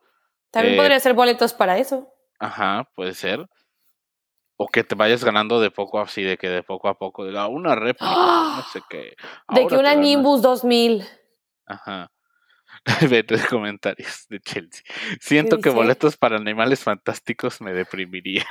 También 0.51 0.77
podría 0.77 0.99
ser 0.99 1.13
boletos 1.13 1.53
para 1.53 1.77
eso. 1.77 2.07
Ajá, 2.39 2.89
puede 2.95 3.13
ser 3.13 3.47
o 4.63 4.67
que 4.67 4.83
te 4.83 4.95
vayas 4.95 5.23
ganando 5.23 5.59
de 5.59 5.71
poco 5.71 5.99
así, 5.99 6.23
de 6.23 6.37
que 6.37 6.47
de 6.47 6.63
poco 6.63 6.87
a 6.87 6.97
poco, 6.97 7.25
diga 7.25 7.47
una 7.47 7.75
réplica, 7.75 8.05
no 8.05 8.15
¡Ah! 8.15 8.67
sé 8.71 8.81
qué. 8.89 9.15
De 9.49 9.67
que 9.67 9.75
una 9.75 9.95
Nimbus 9.95 10.41
2000. 10.41 11.05
Ajá. 11.65 12.11
Vete 13.09 13.37
de 13.37 13.45
comentarios 13.45 14.25
de 14.29 14.39
Chelsea. 14.39 14.83
Siento 15.19 15.59
que 15.59 15.69
boletos 15.69 16.17
para 16.17 16.37
animales 16.37 16.83
fantásticos 16.83 17.61
me 17.61 17.73
deprimiría. 17.73 18.45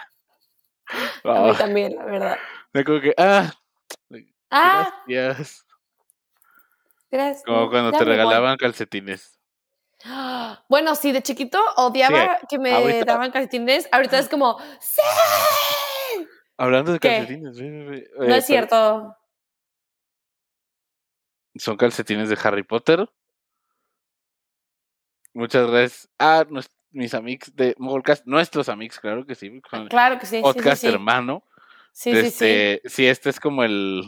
A 1.25 1.41
mí 1.41 1.57
también, 1.57 1.97
la 1.97 2.05
verdad. 2.05 2.39
Me 2.73 2.85
como 2.85 3.01
que, 3.01 3.15
ah, 3.17 3.53
ah, 4.51 5.03
gracias. 5.07 5.65
Gracias. 7.13 7.45
Como 7.45 7.69
cuando 7.69 7.93
te 7.93 8.05
regalaban 8.05 8.57
calcetines. 8.57 9.39
Bueno, 10.69 10.97
sí, 10.97 11.13
de 11.13 11.23
chiquito 11.23 11.61
odiaba 11.77 12.41
que 12.49 12.59
me 12.59 13.05
daban 13.05 13.31
calcetines. 13.31 13.89
Ahorita 13.93 14.19
es 14.19 14.29
como, 14.29 14.59
¡sí! 14.81 15.01
Hablando 16.57 16.93
de 16.93 16.99
calcetines, 16.99 17.57
no 17.57 18.35
es 18.35 18.43
eh, 18.43 18.43
cierto. 18.43 19.17
Son 21.55 21.77
calcetines 21.77 22.29
de 22.29 22.39
Harry 22.43 22.65
Potter. 22.65 23.09
Muchas 25.35 25.71
gracias 25.71 26.11
a 26.19 26.47
mis 26.91 27.15
amigos 27.15 27.55
de 27.55 27.77
Mogolcast, 27.79 28.27
nuestros 28.27 28.69
amigos, 28.69 28.99
claro 28.99 29.25
que 29.25 29.37
sí. 29.37 29.61
Claro 29.89 30.19
que 30.19 30.27
sí. 30.27 30.41
Podcast 30.41 30.83
hermano. 30.83 31.45
Sí, 31.93 32.13
sí, 32.13 32.23
sí. 32.23 32.27
Este, 32.27 32.83
sí, 32.87 33.07
este 33.07 33.31
es 33.31 33.39
como 33.39 33.63
el, 33.63 34.03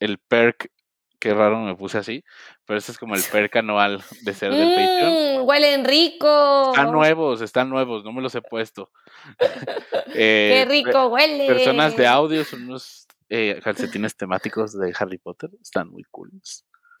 el 0.00 0.18
perk 0.18 0.70
Qué 1.18 1.32
raro 1.32 1.58
me 1.60 1.74
puse 1.74 1.98
así, 1.98 2.24
pero 2.64 2.78
este 2.78 2.92
es 2.92 2.98
como 2.98 3.14
el 3.14 3.22
perk 3.32 3.56
anual 3.56 4.02
de 4.22 4.34
ser 4.34 4.52
del 4.52 4.68
Patreon. 4.68 5.42
Mm, 5.42 5.48
huelen 5.48 5.84
rico. 5.84 6.70
Están 6.70 6.92
nuevos, 6.92 7.40
están 7.40 7.70
nuevos, 7.70 8.04
no 8.04 8.12
me 8.12 8.20
los 8.22 8.34
he 8.34 8.42
puesto. 8.42 8.90
Qué 10.12 10.62
eh, 10.62 10.64
rico 10.66 11.06
huele. 11.08 11.46
Personas 11.46 11.96
de 11.96 12.06
audio 12.06 12.44
son 12.44 12.64
unos 12.64 13.06
eh, 13.28 13.60
calcetines 13.62 14.16
temáticos 14.16 14.78
de 14.78 14.94
Harry 14.98 15.18
Potter, 15.18 15.50
están 15.60 15.90
muy 15.90 16.04
cool. 16.10 16.30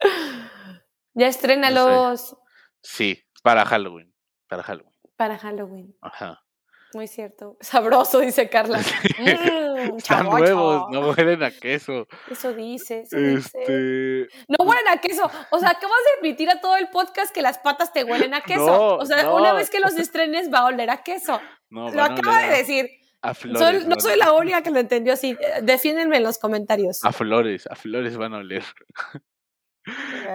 Ya 1.18 1.28
estrénalos. 1.28 2.36
Sí, 2.82 3.24
para 3.42 3.64
Halloween, 3.64 4.12
para 4.48 4.62
Halloween. 4.62 4.92
Para 5.16 5.38
Halloween. 5.38 5.96
Ajá. 6.02 6.45
Muy 6.94 7.08
cierto. 7.08 7.56
Sabroso, 7.60 8.20
dice 8.20 8.48
Carla. 8.48 8.78
Mm, 9.18 9.96
Están 9.96 10.26
nuevos, 10.26 10.86
no 10.90 11.10
huelen 11.10 11.42
a 11.42 11.50
queso. 11.50 12.06
Eso 12.30 12.52
dice, 12.54 13.00
eso 13.00 13.18
este... 13.18 14.28
No 14.48 14.64
huelen 14.64 14.88
a 14.88 14.98
queso. 15.00 15.30
O 15.50 15.58
sea, 15.58 15.70
acabas 15.70 15.98
de 16.04 16.18
admitir 16.20 16.50
a 16.50 16.60
todo 16.60 16.76
el 16.76 16.88
podcast 16.88 17.34
que 17.34 17.42
las 17.42 17.58
patas 17.58 17.92
te 17.92 18.04
huelen 18.04 18.34
a 18.34 18.40
queso. 18.42 18.96
o 18.96 19.04
sea, 19.04 19.32
una 19.32 19.52
vez 19.52 19.70
que 19.70 19.80
los 19.80 19.96
estrenes 19.96 20.52
va 20.52 20.60
a 20.60 20.66
oler 20.66 20.90
a 20.90 21.02
queso. 21.02 21.40
No, 21.70 21.90
lo 21.90 22.02
acaba 22.02 22.42
de 22.42 22.56
decir. 22.56 22.90
A 23.22 23.34
flores, 23.34 23.86
no 23.86 23.98
soy 23.98 24.16
la 24.16 24.32
única 24.32 24.62
que 24.62 24.70
lo 24.70 24.78
entendió 24.78 25.12
así. 25.12 25.36
Defiéndenme 25.62 26.18
en 26.18 26.22
los 26.22 26.38
comentarios. 26.38 27.04
A 27.04 27.12
flores, 27.12 27.66
a 27.68 27.74
flores 27.74 28.16
van 28.16 28.34
a 28.34 28.38
oler. 28.38 28.62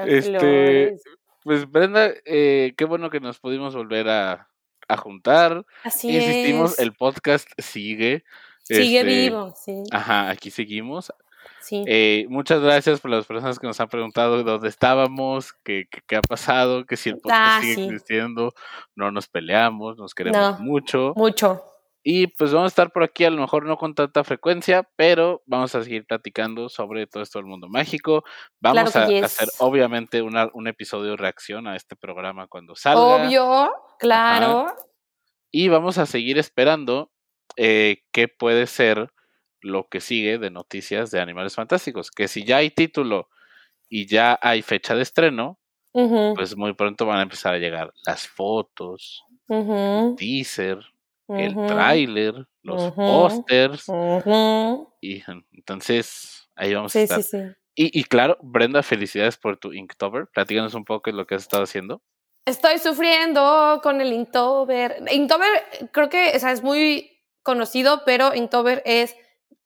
este, 0.07 0.97
pues 1.43 1.69
Brenda, 1.71 2.11
eh, 2.25 2.73
qué 2.75 2.83
bueno 2.83 3.09
que 3.09 3.21
nos 3.21 3.39
pudimos 3.39 3.75
volver 3.75 4.09
a, 4.09 4.50
a 4.91 4.97
juntar. 4.97 5.65
Así 5.83 6.15
Insistimos, 6.15 6.79
el 6.79 6.93
podcast 6.93 7.47
sigue. 7.57 8.23
Sigue 8.63 8.99
este, 8.99 9.03
vivo, 9.03 9.53
sí. 9.55 9.83
Ajá, 9.91 10.29
aquí 10.29 10.51
seguimos. 10.51 11.13
Sí. 11.61 11.83
Eh, 11.87 12.25
muchas 12.29 12.61
gracias 12.61 12.99
por 12.99 13.11
las 13.11 13.25
personas 13.25 13.59
que 13.59 13.67
nos 13.67 13.79
han 13.79 13.89
preguntado 13.89 14.43
dónde 14.43 14.67
estábamos, 14.67 15.53
qué, 15.63 15.85
qué, 16.07 16.15
ha 16.15 16.21
pasado, 16.21 16.85
que 16.85 16.97
si 16.97 17.09
el 17.09 17.17
podcast 17.17 17.39
ah, 17.41 17.59
sigue 17.61 17.85
existiendo, 17.85 18.53
no 18.95 19.11
nos 19.11 19.27
peleamos, 19.27 19.97
nos 19.97 20.13
queremos 20.13 20.59
mucho. 20.59 21.13
Mucho. 21.15 21.63
Y 22.03 22.27
pues 22.27 22.51
vamos 22.51 22.65
a 22.65 22.67
estar 22.69 22.91
por 22.91 23.03
aquí, 23.03 23.25
a 23.25 23.29
lo 23.29 23.39
mejor 23.39 23.65
no 23.65 23.77
con 23.77 23.93
tanta 23.93 24.23
frecuencia, 24.23 24.89
pero 24.95 25.43
vamos 25.45 25.75
a 25.75 25.83
seguir 25.83 26.05
platicando 26.05 26.67
sobre 26.67 27.05
todo 27.05 27.21
esto 27.21 27.37
del 27.37 27.45
mundo 27.45 27.67
mágico. 27.69 28.23
Vamos 28.59 28.95
a 28.95 29.03
hacer 29.03 29.49
obviamente 29.59 30.23
una, 30.23 30.49
un 30.53 30.67
episodio 30.67 31.11
de 31.11 31.17
reacción 31.17 31.67
a 31.67 31.75
este 31.75 31.95
programa 31.95 32.47
cuando 32.47 32.75
salga. 32.75 33.01
Obvio, 33.01 33.71
claro. 34.01 34.75
Y 35.51 35.67
vamos 35.69 35.97
a 35.97 36.05
seguir 36.05 36.37
esperando 36.37 37.11
eh, 37.55 38.03
qué 38.11 38.27
puede 38.27 38.67
ser 38.67 39.11
lo 39.59 39.87
que 39.87 40.01
sigue 40.01 40.37
de 40.37 40.49
noticias 40.49 41.11
de 41.11 41.21
Animales 41.21 41.55
Fantásticos. 41.55 42.11
Que 42.11 42.27
si 42.27 42.43
ya 42.43 42.57
hay 42.57 42.71
título 42.71 43.29
y 43.89 44.07
ya 44.07 44.39
hay 44.41 44.61
fecha 44.61 44.95
de 44.95 45.03
estreno, 45.03 45.59
pues 45.91 46.55
muy 46.55 46.73
pronto 46.73 47.05
van 47.05 47.19
a 47.19 47.23
empezar 47.23 47.53
a 47.53 47.59
llegar 47.59 47.93
las 48.05 48.27
fotos, 48.27 49.23
teaser 50.17 50.79
el 51.37 51.53
tráiler, 51.67 52.47
los 52.63 52.91
pósters. 52.93 53.85
Y 55.01 55.23
entonces 55.53 56.49
ahí 56.55 56.73
vamos 56.73 56.95
a 56.95 57.01
estar. 57.01 57.21
Y, 57.73 57.97
y, 57.97 58.03
claro, 58.03 58.37
Brenda, 58.41 58.83
felicidades 58.83 59.37
por 59.37 59.57
tu 59.57 59.71
Inktober. 59.71 60.27
Platícanos 60.27 60.73
un 60.73 60.83
poco 60.83 61.09
de 61.09 61.15
lo 61.15 61.25
que 61.25 61.35
has 61.35 61.43
estado 61.43 61.63
haciendo. 61.63 62.01
Estoy 62.45 62.79
sufriendo 62.79 63.79
con 63.83 64.01
el 64.01 64.11
Inktober. 64.13 65.03
Inktober 65.11 65.47
creo 65.91 66.09
que 66.09 66.31
es 66.35 66.63
muy 66.63 67.19
conocido, 67.43 68.01
pero 68.05 68.33
Inktober 68.33 68.81
es 68.85 69.15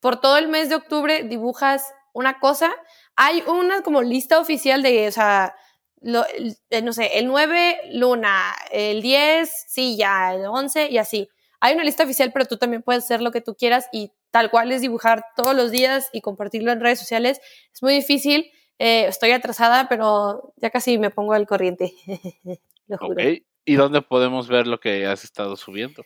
por 0.01 0.19
todo 0.19 0.37
el 0.37 0.49
mes 0.49 0.69
de 0.69 0.75
octubre 0.75 1.23
dibujas 1.23 1.93
una 2.13 2.39
cosa, 2.39 2.73
Hay 3.17 3.43
una 3.47 3.81
como 3.81 4.01
lista 4.01 4.39
oficial 4.39 4.81
de, 4.81 5.07
o 5.07 5.11
sea, 5.11 5.55
lo, 6.01 6.25
eh, 6.69 6.81
no 6.81 6.93
sé, 6.93 7.17
el 7.17 7.27
9, 7.27 7.81
luna, 7.91 8.55
el 8.71 9.01
10, 9.01 9.49
silla, 9.67 10.33
el 10.33 10.45
11 10.45 10.89
y 10.91 10.97
así. 10.97 11.29
Hay 11.59 11.73
una 11.73 11.83
lista 11.83 12.03
oficial, 12.03 12.31
pero 12.33 12.45
tú 12.45 12.57
también 12.57 12.83
puedes 12.83 13.03
hacer 13.03 13.21
lo 13.21 13.31
que 13.31 13.41
tú 13.41 13.55
quieras 13.55 13.87
y 13.91 14.11
tal 14.31 14.51
cual 14.51 14.71
es 14.71 14.81
dibujar 14.81 15.25
todos 15.35 15.55
los 15.55 15.71
días 15.71 16.09
y 16.13 16.21
compartirlo 16.21 16.71
en 16.71 16.81
redes 16.81 16.99
sociales. 16.99 17.39
Es 17.73 17.81
muy 17.81 17.93
difícil. 17.93 18.51
Eh, 18.79 19.05
estoy 19.07 19.31
atrasada, 19.31 19.87
pero 19.87 20.53
ya 20.57 20.69
casi 20.69 20.97
me 20.97 21.09
pongo 21.09 21.33
al 21.33 21.47
corriente. 21.47 21.93
lo 22.87 22.97
juro. 22.97 23.23
¿Y 23.65 23.75
dónde 23.75 24.01
podemos 24.01 24.47
ver 24.47 24.67
lo 24.67 24.79
que 24.79 25.05
has 25.07 25.23
estado 25.23 25.55
subiendo? 25.55 26.03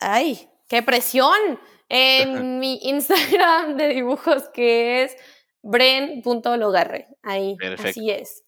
¡Ay! 0.00 0.48
¡Qué 0.68 0.82
presión! 0.82 1.36
En 1.88 2.58
mi 2.60 2.78
Instagram 2.82 3.76
de 3.76 3.88
dibujos 3.88 4.48
que 4.50 5.02
es 5.02 5.16
bren.logarre. 5.62 7.08
Ahí. 7.22 7.56
Perfecto. 7.56 7.90
Así 7.90 8.10
es. 8.10 8.42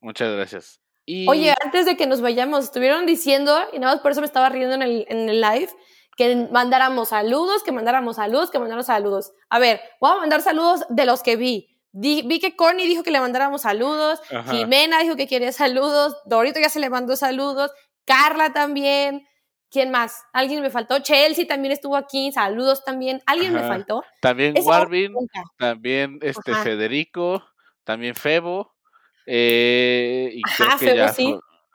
Muchas 0.00 0.32
gracias. 0.34 0.80
Oye, 1.26 1.52
antes 1.64 1.86
de 1.86 1.96
que 1.96 2.06
nos 2.06 2.20
vayamos, 2.20 2.64
estuvieron 2.64 3.04
diciendo, 3.04 3.58
y 3.72 3.80
nada 3.80 3.94
más 3.94 4.02
por 4.02 4.12
eso 4.12 4.20
me 4.20 4.26
estaba 4.26 4.48
riendo 4.48 4.76
en 4.76 4.82
el, 4.82 5.06
en 5.08 5.28
el 5.28 5.40
live, 5.40 5.70
que 6.16 6.48
mandáramos 6.52 7.08
saludos, 7.08 7.62
que 7.64 7.72
mandáramos 7.72 8.16
saludos, 8.16 8.50
que 8.50 8.58
mandáramos 8.58 8.86
saludos. 8.86 9.32
A 9.48 9.58
ver, 9.58 9.80
voy 10.00 10.12
a 10.12 10.18
mandar 10.18 10.42
saludos 10.42 10.84
de 10.88 11.06
los 11.06 11.22
que 11.22 11.36
vi. 11.36 11.79
Vi 11.92 12.40
que 12.40 12.56
Connie 12.56 12.86
dijo 12.86 13.02
que 13.02 13.10
le 13.10 13.20
mandáramos 13.20 13.62
saludos, 13.62 14.20
Jimena 14.50 15.00
dijo 15.00 15.16
que 15.16 15.26
quería 15.26 15.52
saludos, 15.52 16.16
Dorito 16.26 16.60
ya 16.60 16.68
se 16.68 16.80
le 16.80 16.90
mandó 16.90 17.16
saludos, 17.16 17.72
Carla 18.04 18.52
también. 18.52 19.26
¿Quién 19.72 19.92
más? 19.92 20.24
¿Alguien 20.32 20.62
me 20.62 20.70
faltó? 20.70 20.98
Chelsea 20.98 21.46
también 21.46 21.70
estuvo 21.70 21.94
aquí, 21.94 22.32
saludos 22.32 22.84
también. 22.84 23.22
¿Alguien 23.24 23.54
me 23.54 23.60
faltó? 23.60 24.02
También 24.20 24.54
Warvin, 24.60 25.14
también 25.58 26.18
este 26.22 26.52
Federico, 26.56 27.44
también 27.84 28.16
Febo. 28.16 28.74
Eh, 29.26 30.30
y 30.34 30.42
creo 30.42 30.76
que 30.76 30.96
ya 30.96 31.14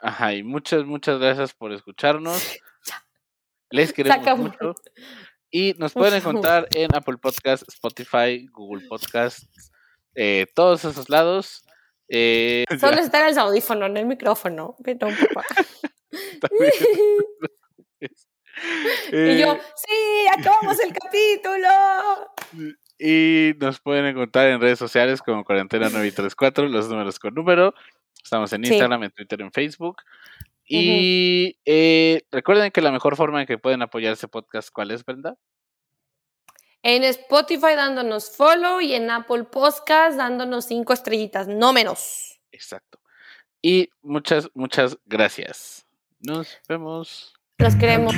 Ajá, 0.02 0.34
y 0.34 0.44
muchas, 0.44 0.84
muchas 0.84 1.20
gracias 1.20 1.54
por 1.54 1.72
escucharnos. 1.72 2.36
Les 3.72 3.94
queremos 3.94 4.38
mucho. 4.38 4.76
Y 5.50 5.74
nos 5.78 5.94
pueden 5.94 6.16
encontrar 6.16 6.68
en 6.76 6.94
Apple 6.94 7.18
Podcasts, 7.18 7.66
Spotify, 7.74 8.46
Google 8.52 8.86
Podcasts, 8.88 9.72
eh, 10.16 10.48
todos 10.54 10.86
esos 10.86 11.10
lados. 11.10 11.66
Eh, 12.08 12.66
Solo 12.80 13.00
está 13.00 13.22
en 13.22 13.34
el 13.34 13.40
audífono, 13.40 13.86
en 13.86 13.98
el 13.98 14.06
micrófono. 14.06 14.76
Perdón, 14.84 15.16
papá. 15.34 15.46
y 19.12 19.38
yo, 19.38 19.58
sí, 19.76 20.28
acabamos 20.38 20.80
el 20.80 20.94
capítulo. 20.94 21.68
Y 22.98 23.54
nos 23.60 23.80
pueden 23.82 24.06
encontrar 24.06 24.48
en 24.48 24.62
redes 24.62 24.80
sociales 24.80 25.22
como 25.22 25.44
Cuarentena 25.44 25.90
934, 25.90 26.68
los 26.70 26.90
números 26.90 27.20
con 27.20 27.34
número. 27.34 27.74
Estamos 28.24 28.54
en 28.54 28.64
Instagram, 28.64 29.04
en 29.04 29.12
Twitter, 29.12 29.42
en 29.42 29.52
Facebook. 29.52 29.98
Y 30.68 31.58
eh, 31.66 32.24
recuerden 32.32 32.72
que 32.72 32.82
la 32.82 32.92
mejor 32.92 33.16
forma 33.16 33.42
en 33.42 33.48
que 33.48 33.58
pueden 33.58 33.82
apoyar 33.82 34.14
este 34.14 34.28
podcast, 34.28 34.70
¿cuál 34.72 34.92
es, 34.92 35.06
Brenda? 35.06 35.36
En 36.88 37.04
Spotify 37.04 37.74
dándonos 37.76 38.30
follow 38.30 38.80
y 38.80 38.94
en 38.94 39.10
Apple 39.10 39.46
Podcast 39.46 40.18
dándonos 40.18 40.66
cinco 40.66 40.94
estrellitas, 40.94 41.48
no 41.48 41.74
menos. 41.74 42.40
Exacto. 42.52 43.00
Y 43.60 43.90
muchas, 44.04 44.52
muchas 44.54 44.96
gracias. 45.04 45.88
Nos 46.20 46.60
vemos. 46.70 47.34
Los 47.58 47.76
queremos. 47.76 48.14